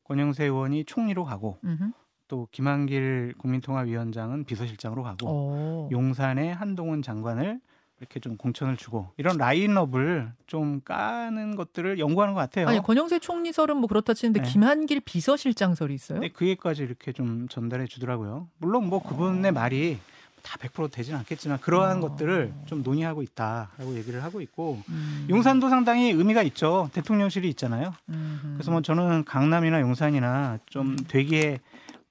권영세 0.05 0.45
의원이 0.45 0.85
총리로 0.85 1.25
가고 1.25 1.59
음흠. 1.65 1.91
또 2.29 2.47
김한길 2.53 3.35
국민통합위원장은 3.39 4.45
비서실장으로 4.45 5.03
가고 5.03 5.27
어. 5.29 5.89
용산에 5.91 6.53
한동훈 6.53 7.03
장관을 7.03 7.61
이렇게 8.05 8.21
좀 8.21 8.37
공천을 8.37 8.77
주고 8.77 9.09
이런 9.17 9.39
라인업을 9.39 10.31
좀 10.47 10.81
까는 10.85 11.57
것들을 11.57 11.99
연구하는 11.99 12.35
것 12.35 12.41
같아요. 12.41 12.69
아니 12.69 12.81
권영세 12.81 13.19
총리설은 13.19 13.77
뭐 13.79 13.89
그렇다 13.89 14.15
치는데 14.15 14.43
네. 14.43 14.49
김한길 14.49 15.01
비서실장설이 15.01 15.95
있어요? 15.95 16.21
근데 16.21 16.33
그 16.33 16.47
얘기까지 16.47 16.83
이렇게 16.83 17.13
좀 17.13 17.49
전달해 17.49 17.87
주더라고요. 17.87 18.49
물론 18.59 18.87
뭐 18.89 19.03
그분의 19.03 19.53
말이 19.53 19.99
다 20.43 20.59
100% 20.59 20.93
되진 20.93 21.15
않겠지만 21.17 21.59
그러한 21.61 21.99
어. 21.99 22.01
것들을 22.01 22.53
좀 22.67 22.83
논의하고 22.83 23.23
있다라고 23.23 23.95
얘기를 23.97 24.23
하고 24.23 24.43
있고 24.43 24.83
음. 24.91 25.27
용산도 25.31 25.71
상당히 25.71 26.11
의미가 26.11 26.43
있죠. 26.43 26.91
대통령실이 26.93 27.49
있잖아요. 27.51 27.95
음흠. 28.11 28.53
그래서 28.55 28.71
뭐 28.71 28.83
저는 28.83 29.25
강남이나 29.25 29.81
용산이나 29.81 30.59
좀 30.67 30.97
되게 31.09 31.61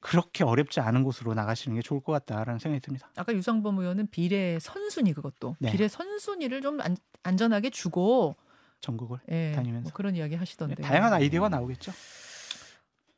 그렇게 0.03 0.43
어렵지 0.43 0.81
않은 0.81 1.03
곳으로 1.03 1.33
나가시는 1.33 1.75
게 1.75 1.81
좋을 1.81 2.01
것 2.01 2.12
같다라는 2.12 2.60
생각이 2.60 2.81
듭니다. 2.81 3.10
아까 3.15 3.33
유상범 3.33 3.79
의원은 3.79 4.07
비례 4.12 4.60
선순위 4.60 5.13
그것도 5.13 5.55
네. 5.60 5.72
비례 5.72 5.88
선순위를 5.88 6.62
좀 6.62 6.81
안, 6.81 6.98
안전하게 7.24 7.69
주고 7.69 8.36
전국을 8.81 9.19
예, 9.31 9.53
다니면서. 9.55 9.83
뭐 9.83 9.91
그런 9.93 10.13
이야기 10.17 10.36
하시던데. 10.36 10.83
다양한 10.83 11.13
아이디어가 11.13 11.48
나오겠죠. 11.48 11.93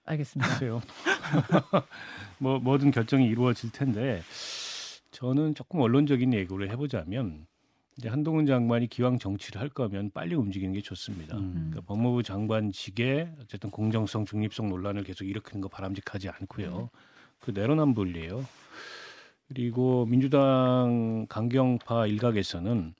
알겠습니다. 0.05 0.59
뭐 2.37 2.59
뭐든 2.59 2.91
결정이 2.91 3.25
이루어질 3.25 3.71
텐데 3.71 4.21
저는 5.09 5.55
조금 5.55 5.81
언론적인 5.81 6.33
얘기를 6.35 6.69
해보자면 6.69 7.47
이제 7.97 8.09
한동훈 8.09 8.45
장관이 8.45 8.87
기왕 8.87 9.19
정치를 9.19 9.61
할 9.61 9.69
거면 9.69 10.11
빨리 10.13 10.35
움직이는 10.35 10.73
게 10.73 10.81
좋습니다. 10.81 11.37
음. 11.37 11.53
그러니까 11.53 11.81
법무부 11.81 12.23
장관직에 12.23 13.31
어쨌든 13.41 13.69
공정성, 13.69 14.25
중립성 14.25 14.69
논란을 14.69 15.03
계속 15.03 15.25
일으키는 15.25 15.61
거 15.61 15.69
바람직하지 15.69 16.29
않고요. 16.29 16.89
그 17.39 17.51
내로남불이에요. 17.51 18.45
그리고 19.47 20.05
민주당 20.07 21.25
강경파 21.29 22.07
일각에서는 22.07 22.93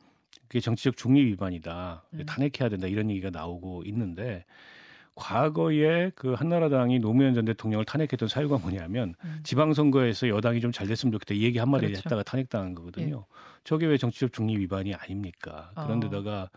그게 0.48 0.60
정치적 0.60 0.96
중립 0.96 1.25
위반이다. 1.25 2.06
음. 2.14 2.25
탄핵해야 2.25 2.70
된다 2.70 2.88
이런 2.88 3.10
얘기가 3.10 3.32
나오고 3.32 3.84
있는데 3.86 4.46
과거에 5.16 6.12
그 6.16 6.34
한나라당이 6.34 7.00
노무현 7.00 7.34
전 7.34 7.46
대통령을 7.46 7.86
탄핵했던 7.86 8.28
사유가 8.28 8.58
뭐냐면 8.58 9.16
음. 9.24 9.40
지방선거에서 9.44 10.28
여당이 10.28 10.60
좀 10.62 10.72
잘 10.72 10.88
됐으면 10.88 11.14
좋겠다 11.14 11.34
이 11.36 11.44
얘기 11.44 11.58
한마디 11.58 11.86
그렇죠. 11.86 12.00
했다가 12.00 12.24
탄핵당한 12.24 12.76
거거든요. 12.76 13.26
저게 13.64 13.86
왜 13.88 13.98
정치적 13.98 14.34
중립 14.34 14.60
위반이 14.60 14.94
아닙니까? 14.94 15.72
어. 15.76 15.84
그런데다가 15.86 16.50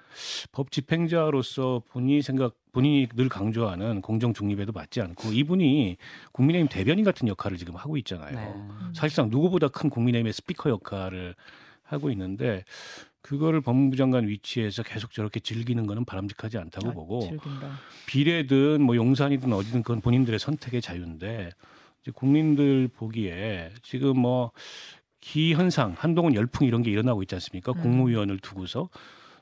법 0.52 0.70
집행자로서 0.72 1.82
본인이 1.88 2.20
생각 2.20 2.54
본인이 2.72 3.06
늘 3.14 3.28
강조하는 3.28 4.02
공정 4.02 4.34
중립에도 4.34 4.72
맞지 4.72 5.00
않고 5.00 5.32
이분이 5.32 5.96
국민의힘 6.32 6.68
대변인 6.68 7.04
같은 7.04 7.28
역할을 7.28 7.56
지금 7.56 7.76
하고 7.76 7.96
있잖아요. 7.98 8.34
네. 8.34 8.52
음. 8.54 8.92
사실상 8.94 9.30
누구보다 9.30 9.68
큰 9.68 9.88
국민의힘의 9.88 10.32
스피커 10.32 10.68
역할을 10.70 11.34
하고 11.84 12.10
있는데 12.10 12.64
그거를 13.22 13.60
법무부 13.60 13.96
장관 13.96 14.28
위치에서 14.28 14.82
계속 14.82 15.12
저렇게 15.12 15.40
즐기는 15.40 15.86
거는 15.86 16.04
바람직하지 16.04 16.58
않다고 16.58 16.90
아, 16.90 16.92
보고 16.92 17.20
즐긴다. 17.20 17.70
비례든 18.06 18.82
뭐 18.82 18.96
용산이든 18.96 19.52
어디든 19.52 19.82
그건 19.82 20.00
본인들의 20.00 20.38
선택의 20.38 20.80
자유인데 20.80 21.50
이제 22.02 22.12
국민들 22.14 22.88
보기에 22.88 23.70
지금 23.82 24.18
뭐 24.18 24.52
기현상 25.20 25.94
한동훈 25.98 26.34
열풍 26.34 26.66
이런 26.66 26.82
게 26.82 26.90
일어나고 26.90 27.22
있지 27.22 27.34
않습니까? 27.34 27.72
음. 27.72 27.82
국무위원을 27.82 28.38
두고서 28.38 28.88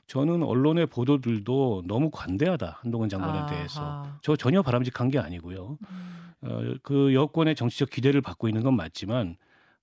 저는 0.07 0.41
언론의 0.41 0.87
보도들도 0.87 1.83
너무 1.85 2.09
관대하다 2.11 2.79
한동훈 2.81 3.09
장관에 3.09 3.39
아하. 3.39 3.45
대해서 3.47 4.07
저 4.21 4.35
전혀 4.35 4.61
바람직한 4.61 5.09
게 5.11 5.19
아니고요. 5.19 5.77
음. 5.89 6.33
어, 6.41 6.73
그 6.81 7.13
여권의 7.13 7.55
정치적 7.55 7.89
기대를 7.89 8.21
받고 8.21 8.47
있는 8.47 8.63
건 8.63 8.75
맞지만 8.75 9.37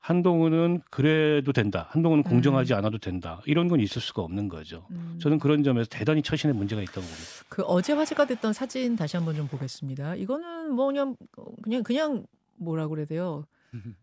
한동훈은 0.04 0.82
그래도 0.90 1.54
된다. 1.54 1.88
한동훈은 1.88 2.25
공정하지 2.25 2.75
않아도 2.75 2.99
된다. 2.99 3.40
이런 3.46 3.68
건 3.68 3.80
있을 3.80 4.02
수가 4.02 4.20
없는 4.20 4.50
거죠. 4.50 4.87
음. 4.90 5.18
저는 5.18 5.38
그런 5.38 5.62
점에서 5.62 5.88
대단히 5.88 6.20
처신의 6.20 6.54
문제가 6.54 6.82
있다고 6.82 7.00
봅니다. 7.00 7.25
그 7.49 7.62
어제 7.62 7.94
화제가 7.94 8.26
됐던 8.26 8.52
사진 8.52 8.96
다시 8.96 9.16
한번 9.16 9.34
좀 9.34 9.49
보겠습니다. 9.49 10.16
이거는 10.16 10.75
뭐 10.75 10.88
그냥 10.88 11.16
그냥 11.62 11.82
그냥 11.82 12.26
뭐라 12.56 12.88
그래야 12.88 13.06
돼요? 13.06 13.46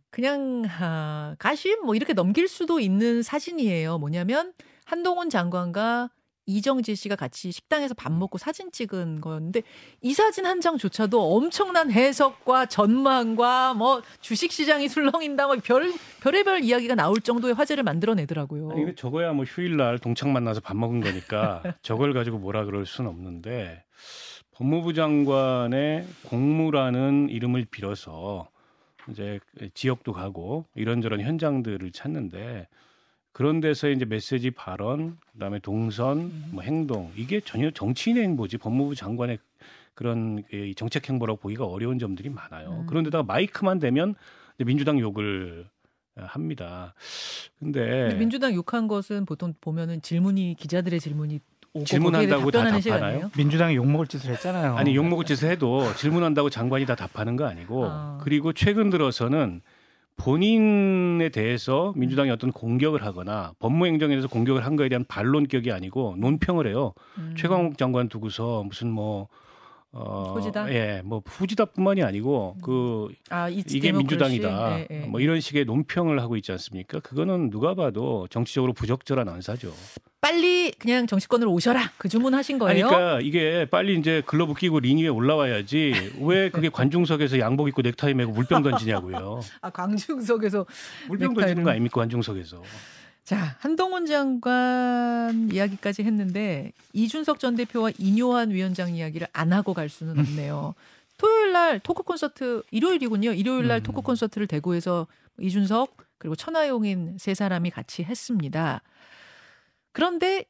그냥 0.09 0.63
아, 0.79 1.35
가심 1.37 1.85
뭐 1.85 1.93
이렇게 1.93 2.13
넘길 2.13 2.47
수도 2.47 2.79
있는 2.79 3.21
사진이에요. 3.21 3.99
뭐냐면 3.99 4.53
한동훈 4.85 5.29
장관과 5.29 6.09
이정재 6.51 6.95
씨가 6.95 7.15
같이 7.15 7.51
식당에서 7.51 7.93
밥 7.93 8.11
먹고 8.11 8.37
사진 8.37 8.71
찍은 8.71 9.21
건데 9.21 9.61
이 10.01 10.13
사진 10.13 10.45
한 10.45 10.59
장조차도 10.61 11.35
엄청난 11.35 11.91
해석과 11.91 12.65
전망과 12.67 13.73
뭐 13.73 14.01
주식 14.19 14.51
시장이 14.51 14.89
술렁인다 14.89 15.47
뭐 15.47 15.55
별 15.63 15.93
별의별 16.21 16.63
이야기가 16.63 16.95
나올 16.95 17.21
정도의 17.21 17.53
화제를 17.53 17.83
만들어내더라고요. 17.83 18.71
아니, 18.71 18.95
저거야 18.95 19.33
뭐 19.33 19.45
휴일날 19.45 19.99
동창 19.99 20.33
만나서 20.33 20.59
밥 20.59 20.75
먹은 20.75 21.01
거니까 21.01 21.61
저걸 21.81 22.13
가지고 22.13 22.37
뭐라 22.39 22.65
그럴 22.65 22.85
수는 22.85 23.09
없는데 23.09 23.83
법무부 24.53 24.93
장관의 24.93 26.05
공무라는 26.27 27.29
이름을 27.29 27.65
빌어서 27.71 28.49
이제 29.09 29.39
지역도 29.73 30.13
가고 30.13 30.65
이런저런 30.75 31.21
현장들을 31.21 31.91
찾는데 31.91 32.67
그런 33.33 33.61
데서 33.61 33.89
이제 33.89 34.05
메시지 34.05 34.51
발언, 34.51 35.17
그다음에 35.33 35.59
동선, 35.59 36.31
뭐 36.51 36.63
행동 36.63 37.11
이게 37.15 37.39
전혀 37.39 37.71
정치인의 37.71 38.23
행보지 38.23 38.57
법무부 38.57 38.95
장관의 38.95 39.39
그런 39.93 40.43
이 40.51 40.73
정책 40.75 41.09
행보라고 41.09 41.39
보기가 41.39 41.65
어려운 41.65 41.99
점들이 41.99 42.29
많아요. 42.29 42.81
음. 42.81 42.85
그런데다가 42.87 43.23
마이크만 43.23 43.79
되면 43.79 44.15
이제 44.55 44.65
민주당 44.65 44.99
욕을 44.99 45.65
합니다. 46.15 46.93
근데, 47.59 47.79
근데 47.85 48.15
민주당 48.17 48.53
욕한 48.53 48.87
것은 48.87 49.25
보통 49.25 49.53
보면은 49.61 50.01
질문이 50.01 50.55
기자들의 50.59 50.99
질문이 50.99 51.39
오고 51.73 51.85
질문한다고 51.85 52.51
다 52.51 52.59
답하나요? 52.59 52.81
시간이에요. 52.81 53.31
민주당이 53.37 53.75
욕먹을 53.75 54.07
짓을 54.07 54.31
했잖아요. 54.31 54.75
아니 54.75 54.93
욕먹을 54.93 55.23
짓을 55.23 55.49
해도 55.49 55.93
질문한다고 55.95 56.49
장관이 56.49 56.85
다 56.85 56.95
답하는 56.95 57.37
거 57.37 57.45
아니고 57.45 57.85
아. 57.85 58.19
그리고 58.21 58.51
최근 58.51 58.89
들어서는 58.89 59.61
본인에 60.23 61.29
대해서 61.29 61.93
민주당이 61.95 62.29
어떤 62.29 62.51
공격을 62.51 63.03
하거나 63.03 63.53
법무행정에 63.57 64.13
대해서 64.13 64.27
공격을 64.27 64.63
한 64.63 64.75
거에 64.75 64.87
대한 64.87 65.03
반론격이 65.07 65.71
아니고 65.71 66.15
논평을 66.19 66.67
해요. 66.67 66.93
음. 67.17 67.33
최강욱 67.35 67.77
장관 67.79 68.07
두고서 68.07 68.63
무슨 68.63 68.91
뭐 68.91 69.29
어, 69.93 70.33
후지다? 70.37 70.73
예, 70.73 71.01
뭐 71.03 71.21
후지다뿐만이 71.25 72.01
아니고 72.01 72.55
그 72.63 73.09
아, 73.29 73.49
이게? 73.49 73.91
민주당이다. 73.91 74.79
예, 74.79 74.87
예. 74.89 74.99
뭐 75.01 75.19
이런 75.19 75.41
식의 75.41 75.65
논평을 75.65 76.21
하고 76.21 76.37
있지 76.37 76.51
않습니까? 76.53 77.01
그거는 77.01 77.49
누가 77.49 77.75
봐도 77.75 78.25
정치적으로 78.29 78.71
부적절한 78.71 79.27
언사죠. 79.27 79.73
빨리 80.21 80.71
그냥 80.79 81.07
정치권으로 81.07 81.51
오셔라. 81.51 81.91
그 81.97 82.07
주문하신 82.07 82.57
거예요? 82.59 82.87
그러니까 82.87 83.19
이게 83.21 83.65
빨리 83.69 83.97
이제 83.99 84.21
글러브 84.25 84.53
끼고 84.53 84.79
링 84.79 84.99
위에 84.99 85.07
올라와야지 85.07 86.13
왜 86.21 86.49
그게 86.49 86.69
관중석에서 86.71 87.39
양복 87.39 87.67
입고 87.67 87.81
넥타이 87.81 88.13
메고 88.13 88.31
물병 88.31 88.61
던지냐고요. 88.63 89.41
아, 89.61 89.69
광중석에서 89.71 90.65
물병 91.09 91.33
넥타이를- 91.33 91.39
던지는 91.41 91.63
거 91.63 91.71
아닙니까 91.71 91.99
관중석에서. 92.01 92.61
자, 93.23 93.55
한동훈 93.59 94.05
장관 94.05 95.49
이야기까지 95.51 96.03
했는데 96.03 96.73
이준석 96.93 97.39
전 97.39 97.55
대표와 97.55 97.91
이뇨한 97.97 98.51
위원장 98.51 98.95
이야기를 98.95 99.27
안 99.31 99.53
하고 99.53 99.73
갈 99.73 99.89
수는 99.89 100.19
없네요. 100.19 100.73
토요일 101.17 101.51
날 101.51 101.79
토크 101.79 102.03
콘서트 102.03 102.63
일요일이군요. 102.71 103.33
일요일 103.33 103.67
날 103.67 103.79
음. 103.79 103.83
토크 103.83 104.01
콘서트를 104.01 104.47
대구에서 104.47 105.07
이준석 105.39 105.95
그리고 106.17 106.35
천하용인 106.35 107.17
세 107.19 107.33
사람이 107.33 107.69
같이 107.69 108.03
했습니다. 108.03 108.81
그런데 109.91 110.45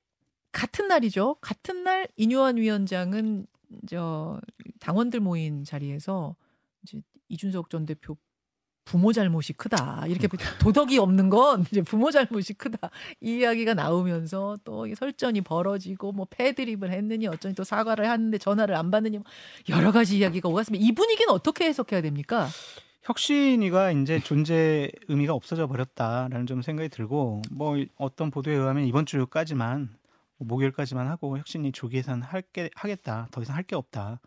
같은 0.51 0.87
날이죠. 0.87 1.35
같은 1.41 1.83
날 1.83 2.07
이뇨한 2.15 2.57
위원장은 2.57 3.47
저 3.87 4.39
당원들 4.79 5.19
모인 5.19 5.63
자리에서 5.63 6.35
이제 6.83 7.01
이준석 7.29 7.69
전 7.69 7.85
대표 7.85 8.17
부모 8.91 9.13
잘못이 9.13 9.53
크다. 9.53 10.03
이렇게 10.07 10.27
도덕이 10.59 10.97
없는 10.99 11.29
건 11.29 11.65
이제 11.71 11.81
부모 11.81 12.11
잘못이 12.11 12.55
크다. 12.55 12.89
이 13.21 13.37
이야기가 13.37 13.73
나오면서 13.73 14.57
또이 14.65 14.95
설전이 14.95 15.41
벌어지고 15.41 16.11
뭐 16.11 16.27
패드립을 16.29 16.91
했느니 16.91 17.25
어쩌니 17.27 17.55
또 17.55 17.63
사과를 17.63 18.09
하는데 18.09 18.37
전화를 18.37 18.75
안 18.75 18.91
받느니 18.91 19.17
뭐 19.17 19.25
여러 19.69 19.93
가지 19.93 20.17
이야기가 20.17 20.49
오갔습니다. 20.49 20.85
이 20.85 20.91
분위기는 20.91 21.31
어떻게 21.33 21.65
해석해야 21.65 22.01
됩니까? 22.01 22.49
혁신이가 23.03 23.91
이제 23.93 24.19
존재 24.19 24.91
의미가 25.07 25.33
없어져 25.33 25.67
버렸다라는 25.67 26.45
좀 26.45 26.61
생각이 26.61 26.89
들고 26.89 27.41
뭐 27.49 27.77
어떤 27.97 28.29
보도에 28.29 28.53
의하면 28.53 28.85
이번 28.85 29.05
주까지만 29.05 29.89
뭐 30.37 30.47
목요일까지만 30.49 31.07
하고 31.07 31.37
혁신이 31.37 31.71
조기 31.71 31.97
예산 31.97 32.21
할게 32.21 32.69
하겠다 32.75 33.29
더 33.31 33.41
이상 33.41 33.55
할 33.55 33.63
게 33.63 33.75
없다 33.77 34.19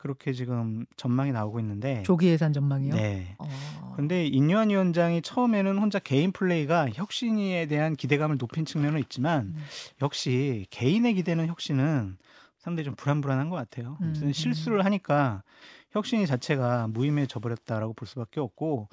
그렇게 0.00 0.32
지금 0.32 0.86
전망이 0.96 1.30
나오고 1.30 1.60
있는데 1.60 2.02
조기 2.04 2.28
예산 2.28 2.54
전망이요. 2.54 2.94
네. 2.94 3.34
어. 3.38 3.92
근데 3.96 4.26
인유한 4.26 4.70
위원장이 4.70 5.20
처음에는 5.20 5.76
혼자 5.76 5.98
개인 5.98 6.32
플레이가 6.32 6.88
혁신이에 6.94 7.66
대한 7.66 7.96
기대감을 7.96 8.38
높인 8.38 8.64
측면은 8.64 8.98
있지만 9.00 9.48
음. 9.48 9.56
역시 10.00 10.66
개인의 10.70 11.14
기대는 11.14 11.48
혁신은 11.48 12.16
상당히 12.56 12.84
좀 12.86 12.94
불안불안한 12.94 13.50
것 13.50 13.56
같아요. 13.56 13.98
음, 14.00 14.08
어쨌든 14.10 14.32
실수를 14.32 14.86
하니까 14.86 15.42
혁신이 15.90 16.26
자체가 16.26 16.88
무의미해져 16.88 17.38
버렸다라고 17.40 17.92
볼 17.92 18.08
수밖에 18.08 18.40
없고 18.40 18.88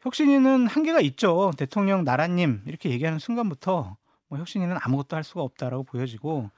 혁신이는 0.00 0.66
한계가 0.66 1.00
있죠. 1.02 1.52
대통령 1.56 2.02
나라님 2.02 2.62
이렇게 2.66 2.90
얘기하는 2.90 3.20
순간부터 3.20 3.96
뭐 4.28 4.38
혁신이는 4.38 4.76
아무것도 4.80 5.16
할 5.16 5.24
수가 5.24 5.42
없다라고 5.42 5.84
보여지고 5.84 6.50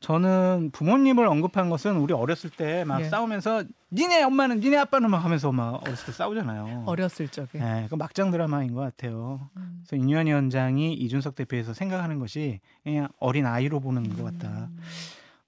저는 0.00 0.70
부모님을 0.72 1.26
언급한 1.26 1.68
것은 1.68 1.96
우리 1.96 2.14
어렸을 2.14 2.50
때막 2.50 3.02
예. 3.02 3.04
싸우면서 3.04 3.64
니네 3.92 4.22
엄마는 4.22 4.60
니네 4.60 4.78
아빠는 4.78 5.10
막 5.10 5.18
하면서 5.18 5.52
막 5.52 5.82
어렸을 5.86 6.06
때 6.06 6.12
싸우잖아요. 6.12 6.84
어렸을 6.86 7.28
적에. 7.28 7.58
네, 7.58 7.86
그 7.90 7.94
막장 7.94 8.30
드라마인 8.30 8.74
것 8.74 8.80
같아요. 8.80 9.48
음. 9.56 9.82
그래서 9.82 10.02
인유한 10.02 10.26
위원장이 10.26 10.94
이준석 10.94 11.34
대표에서 11.34 11.74
생각하는 11.74 12.18
것이 12.18 12.60
그냥 12.82 13.08
어린 13.18 13.46
아이로 13.46 13.80
보는 13.80 14.16
것 14.16 14.24
같다. 14.24 14.68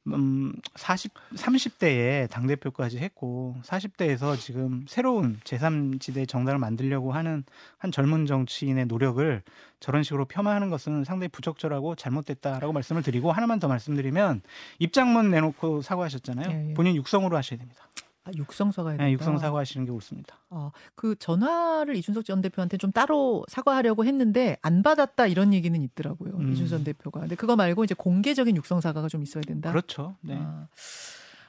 음, 0.06 0.52
40, 0.76 1.12
30대에 1.34 2.28
당대표까지 2.30 2.98
했고, 2.98 3.56
40대에서 3.62 4.38
지금 4.38 4.84
새로운 4.88 5.38
제3지대 5.44 6.26
정당을 6.26 6.58
만들려고 6.58 7.12
하는 7.12 7.44
한 7.78 7.92
젊은 7.92 8.26
정치인의 8.26 8.86
노력을 8.86 9.42
저런 9.78 10.02
식으로 10.02 10.24
폄하하는 10.24 10.70
것은 10.70 11.04
상당히 11.04 11.28
부적절하고 11.28 11.96
잘못됐다라고 11.96 12.72
말씀을 12.72 13.02
드리고, 13.02 13.30
하나만 13.30 13.60
더 13.60 13.68
말씀드리면, 13.68 14.42
입장문 14.78 15.30
내놓고 15.30 15.82
사과하셨잖아요. 15.82 16.50
예, 16.50 16.70
예. 16.70 16.74
본인 16.74 16.96
육성으로 16.96 17.36
하셔야 17.36 17.58
됩니다. 17.58 17.86
아, 18.24 18.30
육성 18.36 18.70
사과해야. 18.70 18.98
네, 18.98 19.12
육성 19.12 19.38
사과하시는 19.38 19.86
게 19.86 19.92
옳습니다. 19.92 20.36
어, 20.50 20.72
그 20.94 21.16
전화를 21.16 21.96
이준석 21.96 22.24
전 22.24 22.42
대표한테 22.42 22.76
좀 22.76 22.92
따로 22.92 23.44
사과하려고 23.48 24.04
했는데 24.04 24.58
안 24.62 24.82
받았다 24.82 25.26
이런 25.26 25.54
얘기는 25.54 25.80
있더라고요. 25.80 26.34
음. 26.34 26.52
이준석 26.52 26.78
전 26.78 26.84
대표가. 26.84 27.20
근데 27.20 27.34
그거 27.34 27.56
말고 27.56 27.84
이제 27.84 27.94
공개적인 27.94 28.56
육성 28.56 28.80
사과가 28.80 29.08
좀 29.08 29.22
있어야 29.22 29.42
된다. 29.42 29.70
그렇죠. 29.70 30.16
네. 30.20 30.36
아, 30.38 30.68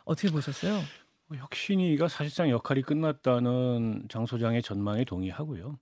어떻게 0.05 0.29
보셨어요? 0.31 0.79
뭐 1.27 1.37
혁신이가 1.37 2.07
사실상 2.07 2.49
역할이 2.49 2.81
끝났다는 2.83 4.05
장 4.09 4.25
소장의 4.25 4.61
전망에 4.61 5.03
동의하고요. 5.03 5.77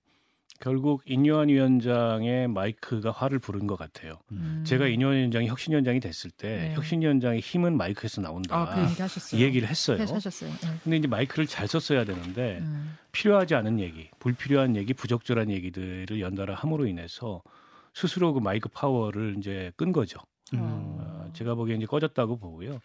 결국 0.60 1.02
인요한 1.06 1.48
위원장의 1.48 2.48
마이크가 2.48 3.10
화를 3.10 3.38
부른 3.38 3.66
것 3.66 3.76
같아요. 3.78 4.18
음. 4.30 4.62
제가 4.66 4.86
인요한 4.88 5.16
위원장이 5.16 5.48
혁신 5.48 5.72
위원장이 5.72 6.00
됐을 6.00 6.30
때 6.30 6.68
네. 6.68 6.74
혁신 6.74 7.00
위원장의 7.00 7.40
힘은 7.40 7.76
마이크에서 7.78 8.20
나온다. 8.20 8.54
아, 8.56 8.74
그 8.74 8.82
얘기 8.90 9.00
하셨어요. 9.00 9.40
이 9.40 9.44
얘기를 9.44 9.66
했어요. 9.66 9.96
해- 9.98 10.04
하셨어요. 10.04 10.50
네. 10.50 10.68
근데 10.84 10.96
이제 10.98 11.08
마이크를 11.08 11.46
잘 11.46 11.66
썼어야 11.66 12.04
되는데 12.04 12.58
음. 12.60 12.96
필요하지 13.12 13.54
않은 13.54 13.80
얘기, 13.80 14.10
불필요한 14.18 14.76
얘기, 14.76 14.92
부적절한 14.92 15.50
얘기들을 15.50 16.20
연달아 16.20 16.54
함으로 16.54 16.86
인해서 16.86 17.42
스스로 17.94 18.34
그 18.34 18.40
마이크 18.40 18.68
파워를 18.68 19.36
이제 19.38 19.72
끈 19.76 19.92
거죠. 19.92 20.20
음. 20.52 20.98
어, 21.30 21.32
제가 21.32 21.54
보기엔 21.54 21.78
이제 21.78 21.86
꺼졌다고 21.86 22.38
보고요. 22.38 22.80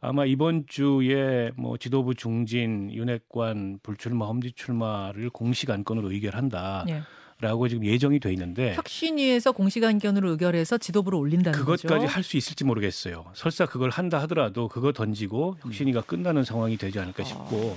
아마 0.00 0.24
이번 0.24 0.64
주에 0.66 1.50
뭐 1.56 1.76
지도부 1.78 2.14
중진, 2.14 2.90
윤핵관 2.92 3.78
불출마, 3.82 4.26
험지 4.26 4.52
출마를 4.52 5.30
공식 5.30 5.70
안건으로 5.70 6.10
의결한다라고 6.12 6.86
예. 6.90 7.68
지금 7.68 7.84
예정이 7.84 8.20
돼 8.20 8.32
있는데 8.32 8.74
혁신위에서 8.74 9.52
공식 9.52 9.82
안건으로 9.84 10.30
의결해서 10.30 10.78
지도부로 10.78 11.18
올린다는 11.18 11.58
그것까지. 11.58 12.06
할 12.06 12.22
수 12.22 12.36
있을지 12.36 12.64
모르겠어요. 12.64 13.24
설사 13.34 13.66
그걸 13.66 13.90
한다 13.90 14.18
하더라도 14.22 14.68
그거 14.68 14.92
던지고 14.92 15.56
혁신이가 15.60 16.02
끝나는 16.02 16.44
상황이 16.44 16.76
되지 16.76 16.98
않을까 16.98 17.24
싶고 17.24 17.76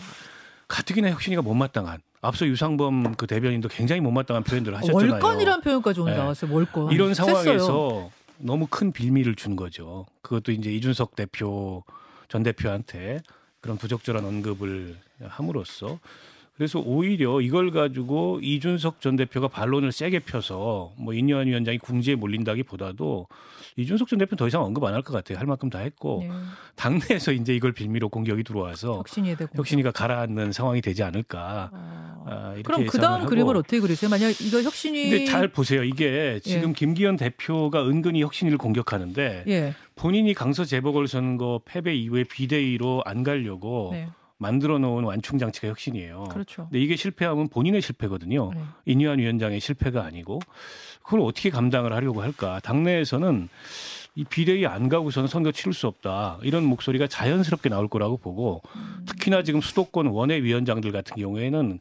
가뜩이나 0.67 1.09
혁신이가 1.11 1.41
못마땅한 1.41 1.99
앞서 2.21 2.45
유상범 2.45 3.15
그 3.15 3.25
대변인도 3.27 3.69
굉장히 3.69 4.01
못마땅한 4.01 4.43
표현들을 4.43 4.77
하셨잖아요. 4.77 5.11
월권이라는 5.13 5.61
표현까지 5.61 5.99
오늘 6.01 6.13
네. 6.13 6.19
나왔어요. 6.19 6.53
월권. 6.53 6.91
이런. 6.91 7.13
상황에서 7.13 8.11
너무 8.39 8.67
큰 8.69 8.91
빌미를 8.91 9.36
준 9.36 9.56
거죠. 9.56 10.06
그것도 10.21 10.52
이제 10.52 10.71
이준석 10.71 11.15
대표 11.15 11.84
전 12.28 12.43
대표한테 12.43 13.21
그런 13.62 13.78
부적절한 13.78 14.23
언급을 14.23 14.95
함으로써 15.28 15.99
그래서 16.56 16.80
오히려 16.80 17.39
이걸 17.39 17.71
가지고 17.71 18.39
이준석 18.41 18.99
전 18.99 19.15
대표가 19.15 19.47
반론을 19.47 19.93
세게 19.93 20.19
펴서 20.19 20.91
뭐 20.97 21.13
인여한 21.13 21.47
위원장이 21.47 21.78
궁지에 21.78 22.15
몰린다기보다도 22.15 23.28
이준석 23.78 24.10
전 24.10 24.19
대표는 24.19 24.38
더 24.38 24.47
이상 24.47 24.63
언급 24.63 24.84
안 24.84 24.93
할 24.93 25.02
것 25.02 25.13
같아요. 25.13 25.38
할 25.39 25.45
만큼 25.47 25.69
다 25.69 25.80
했고 25.80 26.19
예. 26.23 26.30
당내에서 26.75 27.32
이제 27.32 27.56
이걸 27.56 27.71
빌미로 27.71 28.10
공격이 28.10 28.43
들어와서 28.43 28.97
대고. 29.38 29.54
혁신이가 29.58 29.91
가라앉는 29.91 30.52
상황이 30.52 30.82
되지 30.82 31.02
않을까. 31.04 31.69
아. 31.71 32.18
아, 32.29 32.55
그럼 32.63 32.85
그 32.85 32.99
다음. 32.99 33.25
그림을 33.25 33.57
어떻게 33.57 33.79
그리세요? 33.79 34.09
만약 34.09 34.29
이거 34.41 34.61
혁신위 34.61 35.09
근데 35.09 35.25
잘 35.25 35.47
보세요. 35.47 35.83
이게 35.83 36.39
지금 36.43 36.69
예. 36.69 36.73
김기현 36.73 37.17
대표가 37.17 37.85
은근히 37.87 38.21
혁신이를 38.21 38.57
공격하는데 38.57 39.45
예. 39.47 39.73
본인이 39.95 40.33
강서 40.33 40.63
재보궐 40.63 41.07
선거 41.07 41.61
패배 41.65 41.95
이후에 41.95 42.23
비대위로 42.23 43.03
안 43.05 43.23
가려고 43.23 43.89
네. 43.91 44.07
만들어 44.37 44.79
놓은 44.79 45.03
완충 45.03 45.37
장치가 45.37 45.67
혁신이에요. 45.67 46.25
그렇죠. 46.31 46.63
근데 46.69 46.79
이게 46.79 46.95
실패하면 46.95 47.49
본인의 47.49 47.81
실패거든요. 47.81 48.51
네. 48.53 48.61
인유한 48.85 49.19
위원장의 49.19 49.59
실패가 49.59 50.03
아니고 50.05 50.39
그걸 51.03 51.21
어떻게 51.21 51.49
감당을 51.49 51.91
하려고 51.91 52.21
할까? 52.21 52.59
당내에서는 52.63 53.49
이 54.15 54.23
비대위 54.23 54.65
안 54.65 54.89
가고서는 54.89 55.27
선거 55.27 55.51
치를 55.51 55.73
수 55.73 55.87
없다 55.87 56.39
이런 56.41 56.63
목소리가 56.65 57.07
자연스럽게 57.07 57.69
나올 57.69 57.87
거라고 57.87 58.17
보고 58.17 58.61
음. 58.75 59.05
특히나 59.05 59.43
지금 59.43 59.61
수도권 59.61 60.07
원외 60.07 60.41
위원장들 60.41 60.91
같은 60.91 61.15
경우에는 61.17 61.79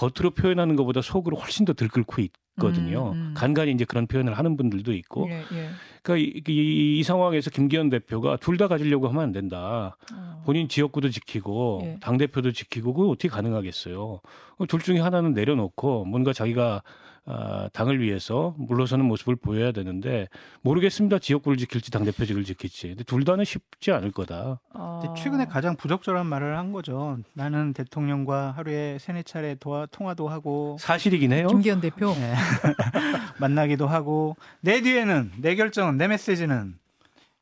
겉으로 0.00 0.30
표현하는 0.30 0.76
것보다 0.76 1.02
속으로 1.02 1.36
훨씬 1.36 1.66
더 1.66 1.74
들끓고 1.74 2.22
있거든요. 2.56 3.10
음, 3.12 3.16
음. 3.16 3.34
간간히 3.36 3.72
이제 3.72 3.84
그런 3.84 4.06
표현을 4.06 4.32
하는 4.38 4.56
분들도 4.56 4.92
있고 4.94 5.28
예, 5.30 5.40
예. 5.52 5.68
그러니까 6.02 6.16
이, 6.16 6.42
이- 6.48 6.98
이 6.98 7.02
상황에서 7.02 7.50
김기현 7.50 7.90
대표가 7.90 8.36
둘 8.38 8.56
다 8.56 8.66
가지려고 8.68 9.08
하면 9.08 9.22
안 9.22 9.32
된다. 9.32 9.96
어. 10.14 10.42
본인 10.46 10.68
지역구도 10.68 11.10
지키고 11.10 11.80
예. 11.84 11.98
당 12.00 12.16
대표도 12.16 12.52
지키고 12.52 12.94
그거 12.94 13.08
어떻게 13.10 13.28
가능하겠어요? 13.28 14.20
둘 14.68 14.80
중에 14.80 15.00
하나는 15.00 15.32
내려놓고 15.34 16.04
뭔가 16.06 16.32
자기가 16.32 16.82
아, 17.26 17.68
당을 17.72 18.00
위해서 18.00 18.54
물러서는 18.58 19.04
모습을 19.04 19.36
보여야 19.36 19.72
되는데 19.72 20.28
모르겠습니다. 20.62 21.18
지역구를 21.18 21.58
지킬지 21.58 21.90
당 21.90 22.04
대표직을 22.04 22.44
지킬지. 22.44 22.88
근데 22.88 23.04
둘 23.04 23.24
다는 23.24 23.44
쉽지 23.44 23.92
않을 23.92 24.10
거다. 24.10 24.60
어. 24.74 25.00
근데 25.02 25.22
최근에 25.22 25.44
가장 25.46 25.76
부적절한 25.76 26.26
말을 26.26 26.56
한 26.56 26.72
거죠. 26.72 27.18
나는 27.34 27.72
대통령과 27.72 28.52
하루에 28.56 28.98
세네 28.98 29.22
차례 29.24 29.54
도와, 29.54 29.86
통화도 29.86 30.28
하고 30.28 30.76
사실이긴 30.80 31.32
해요. 31.32 31.48
김기현 31.48 31.80
대표 31.80 32.12
네. 32.14 32.34
만나기도 33.38 33.86
하고 33.86 34.36
내 34.60 34.80
뒤에는 34.80 35.32
내 35.38 35.54
결정은 35.54 35.96
내 35.96 36.08
메시지는 36.08 36.74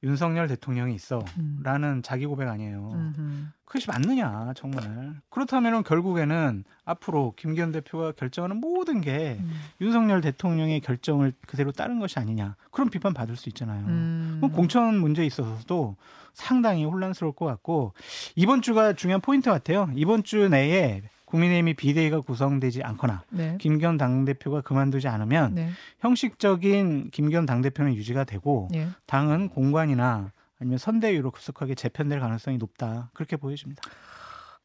윤석열 0.03 0.47
대통령이 0.47 0.95
있어. 0.95 1.25
음. 1.39 1.61
라는 1.63 2.03
자기 2.03 2.25
고백 2.27 2.49
아니에요. 2.49 2.93
음흠. 2.95 3.47
그것이 3.65 3.89
맞느냐, 3.89 4.53
정말. 4.55 5.21
그렇다면 5.29 5.83
결국에는 5.83 6.65
앞으로 6.85 7.35
김기현 7.37 7.73
대표가 7.73 8.13
결정하는 8.13 8.57
모든 8.57 9.01
게 9.01 9.39
음. 9.41 9.53
윤석열 9.81 10.21
대통령의 10.21 10.81
결정을 10.81 11.33
그대로 11.47 11.73
따른 11.73 11.99
것이 11.99 12.19
아니냐. 12.19 12.57
그런 12.71 12.89
비판 12.91 13.13
받을 13.13 13.37
수 13.37 13.49
있잖아요. 13.49 13.85
음. 13.87 14.39
그럼 14.41 14.53
공천 14.53 14.97
문제에 14.97 15.27
있어서도 15.27 15.97
상당히 16.33 16.85
혼란스러울 16.85 17.35
것 17.35 17.45
같고 17.47 17.93
이번 18.37 18.63
주가 18.63 18.93
중요한 18.93 19.21
포인트 19.21 19.51
같아요. 19.51 19.91
이번 19.95 20.23
주 20.23 20.49
내에 20.49 21.03
국민의힘이 21.29 21.75
비대위가 21.75 22.21
구성되지 22.23 22.83
않거나 22.83 23.23
네. 23.31 23.57
김기현 23.61 23.99
당대표가 23.99 24.63
그만두지 24.63 25.09
않으면 25.09 25.55
네. 25.55 25.69
형식적인 26.01 27.11
김기현 27.11 27.45
당대표는 27.47 27.95
유지가 27.95 28.25
되고 28.25 28.69
예. 28.75 28.89
당은 29.07 29.51
공관이나 29.51 30.33
아니면 30.59 30.79
선대위로 30.79 31.31
급속하게 31.31 31.75
재편될 31.75 32.19
가능성이 32.21 32.57
높다. 32.59 33.11
그렇게 33.15 33.37
보여집니다. 33.37 33.83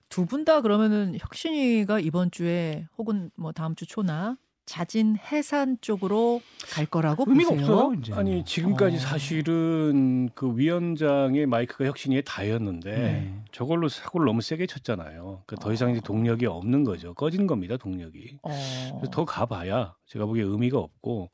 두 0.10 0.26
분 0.26 0.46
다 0.46 0.62
그러면은 0.62 1.16
혁신이가 1.20 2.00
이번 2.00 2.32
주에 2.32 2.88
혹은 2.98 3.30
뭐 3.36 3.52
다음 3.52 3.76
주 3.76 3.86
초나 3.86 4.38
자진 4.66 5.18
해산 5.18 5.78
쪽으로 5.82 6.42
갈 6.72 6.86
거라고 6.86 7.26
의미가 7.28 7.52
보세요. 7.52 7.66
없어요. 7.74 7.94
이제. 8.00 8.14
아니 8.14 8.46
지금까지 8.46 8.96
어. 8.96 9.00
사실은 9.00 10.30
그 10.34 10.58
위원장의 10.58 11.46
마이크가 11.48 11.86
혁신이의 11.86 12.24
다였는데 12.26 12.96
네. 12.96 13.44
저걸로 13.52 13.90
사고를 13.90 14.26
너무 14.26 14.42
세게 14.42 14.68
쳤잖아요. 14.68 15.44
그더 15.46 15.74
이상 15.74 15.92
이제 15.92 16.00
동력이 16.02 16.46
없는 16.46 16.84
거죠. 16.84 17.14
꺼진 17.14 17.46
겁니다, 17.48 17.78
동력이. 17.78 18.40
어. 18.44 18.50
그래서 19.00 19.12
더 19.12 19.26
가봐야 19.26 19.96
제가 20.08 20.26
보기에 20.26 20.44
의미가 20.44 20.80
없고 20.80 21.30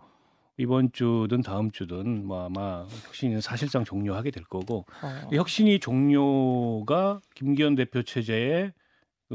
이번 0.58 0.92
주든 0.92 1.42
다음 1.42 1.72
주든 1.72 2.26
뭐 2.26 2.46
아마 2.46 2.86
혁신이는 3.06 3.40
사실상 3.42 3.86
종료하게 3.86 4.32
될 4.32 4.44
거고 4.44 4.86
어. 5.02 5.30
혁신이 5.32 5.80
종료가 5.80 7.22
김기현 7.36 7.76
대표 7.76 8.04
체제에 8.04 8.72
그 8.72 8.79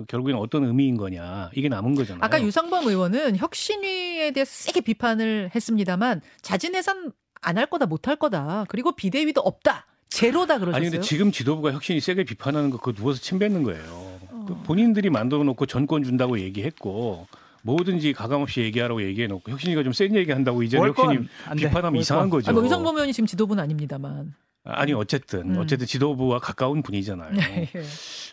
결국에는 0.08 0.40
어떤 0.40 0.64
의미인 0.64 0.96
거냐 0.96 1.50
이게 1.54 1.68
남은 1.68 1.94
거잖아요. 1.94 2.20
아까 2.24 2.42
유상범 2.42 2.86
의원은 2.88 3.36
혁신위에 3.36 4.32
대해서 4.32 4.50
세게 4.52 4.80
비판을 4.80 5.50
했습니다,만 5.54 6.20
자진 6.42 6.74
해산 6.74 7.12
안 7.42 7.58
할 7.58 7.66
거다 7.66 7.86
못 7.86 8.08
할 8.08 8.16
거다. 8.16 8.64
그리고 8.68 8.92
비대위도 8.92 9.40
없다. 9.40 9.86
제로다 10.08 10.58
그러셨어요. 10.58 10.76
아니 10.76 10.90
근데 10.90 11.00
지금 11.04 11.30
지도부가 11.30 11.72
혁신이 11.72 12.00
세게 12.00 12.24
비판하는 12.24 12.70
거 12.70 12.78
그거 12.78 12.92
누워서 12.92 13.20
침 13.20 13.38
뱉는 13.38 13.62
거예요. 13.62 13.82
어. 14.30 14.44
그 14.48 14.54
본인들이 14.62 15.10
만들어 15.10 15.44
놓고 15.44 15.66
전권 15.66 16.02
준다고 16.04 16.38
얘기했고 16.40 17.26
뭐든지 17.62 18.12
가감 18.12 18.40
없이 18.42 18.60
얘기하라고 18.62 19.02
얘기해 19.02 19.26
놓고 19.28 19.50
혁신이가 19.52 19.82
좀 19.82 19.92
센 19.92 20.14
얘기 20.16 20.32
한다고 20.32 20.62
이제 20.62 20.76
혁신이 20.78 21.18
돼. 21.18 21.54
비판하면 21.56 22.00
이상한 22.00 22.24
월권. 22.24 22.30
거죠. 22.38 22.50
아니, 22.50 22.54
뭐 22.56 22.64
유상범 22.64 22.94
의원이 22.96 23.12
지금 23.12 23.26
지도부는 23.26 23.62
아닙니다만. 23.62 24.34
아니 24.64 24.92
어쨌든 24.94 25.54
음. 25.54 25.58
어쨌든 25.58 25.86
지도부와 25.86 26.38
가까운 26.38 26.82
분이잖아요. 26.82 27.32
예. 27.36 27.68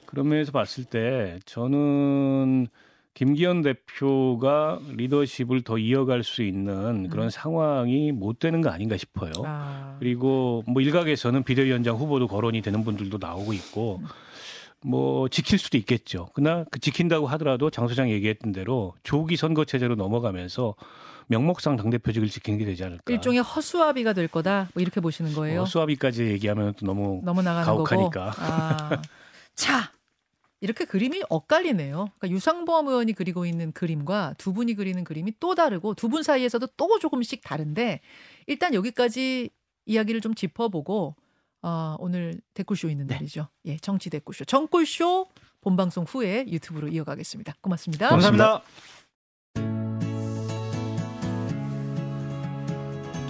그런 0.06 0.30
면에서 0.30 0.52
봤을 0.52 0.86
때 0.86 1.39
저는 1.46 2.67
김기현 3.13 3.62
대표가 3.62 4.80
리더십을 4.96 5.63
더 5.63 5.78
이어갈 5.78 6.24
수 6.24 6.44
있는 6.44 7.10
그런 7.10 7.28
음. 7.28 7.30
상황이 7.30 8.12
못 8.13 8.39
되는 8.39 8.62
거 8.62 8.70
아닌가 8.70 8.96
싶어요. 8.96 9.32
아. 9.46 9.98
그리고 10.00 10.63
뭐 10.67 10.82
일각에서는 10.82 11.44
비대위원장 11.44 11.98
후보도 11.98 12.28
거론이 12.28 12.62
되는 12.62 12.84
분들도 12.86 13.17
나오고 13.20 13.52
있고 13.54 14.02
뭐 14.84 15.28
지킬 15.28 15.60
수도 15.60 15.78
있겠죠. 15.78 16.30
그러나 16.34 16.63
그 16.72 16.80
지킨다고 16.80 17.28
하더라도 17.28 17.70
장 17.70 17.88
소장 17.89 18.10
얘기했던 18.10 18.54
대로 18.54 18.94
조기 19.04 19.36
선거 19.36 19.65
체제로 19.65 19.96
넘어가면서 19.96 20.76
명목상 21.32 21.78
당대표직을 21.78 22.28
지키는 22.30 22.60
게 22.60 22.65
되지 22.65 22.84
않을까. 22.84 23.12
일종의 23.12 23.41
허수아비가 23.41 24.12
될 24.13 24.28
거다. 24.28 24.67
뭐 24.74 24.82
이렇게 24.82 25.00
보시는 25.00 25.34
거예요. 25.34 25.62
어, 25.62 25.65
수합위까지 25.65 26.26
얘기하면 26.26 26.74
또 26.78 26.86
너무 26.86 27.22
너무 27.24 27.41
나가는 27.41 27.65
가혹하니까. 27.65 28.32
거고. 28.32 28.41
아. 28.44 29.02
자, 29.56 29.91
이렇게 30.60 30.84
그림이 30.86 31.24
엇갈리네요. 31.30 32.10
그러니까 32.20 32.30
유상범 32.30 32.88
의원이 32.88 33.13
그리고 33.13 33.46
있는 33.46 33.72
그림과 33.72 34.36
두 34.38 34.52
분이 34.54 34.74
그리는 34.76 35.04
그림이 35.04 35.34
또 35.39 35.56
다르고 35.56 35.94
두 35.96 36.10
분 36.10 36.22
사이에서도 36.22 36.67
또 36.78 37.00
조금씩 37.00 37.41
다른데 37.44 38.02
일단 38.48 38.74
여기까지 38.74 39.50
이야기를 39.86 40.20
좀 40.22 40.36
짚어보고 40.36 41.15
어, 41.63 41.96
오늘 42.00 42.41
댓글쇼 42.54 42.89
있는 42.89 43.08
네. 43.08 43.15
날이죠. 43.15 43.48
예, 43.65 43.78
정치 43.78 44.10
댓글쇼. 44.10 44.46
정골쇼 44.46 45.28
본방송 45.62 46.04
후에 46.08 46.46
유튜브로 46.50 46.89
이어가겠습니다. 46.89 47.54
고맙습니다. 47.62 48.10
감사합니다. 48.10 48.62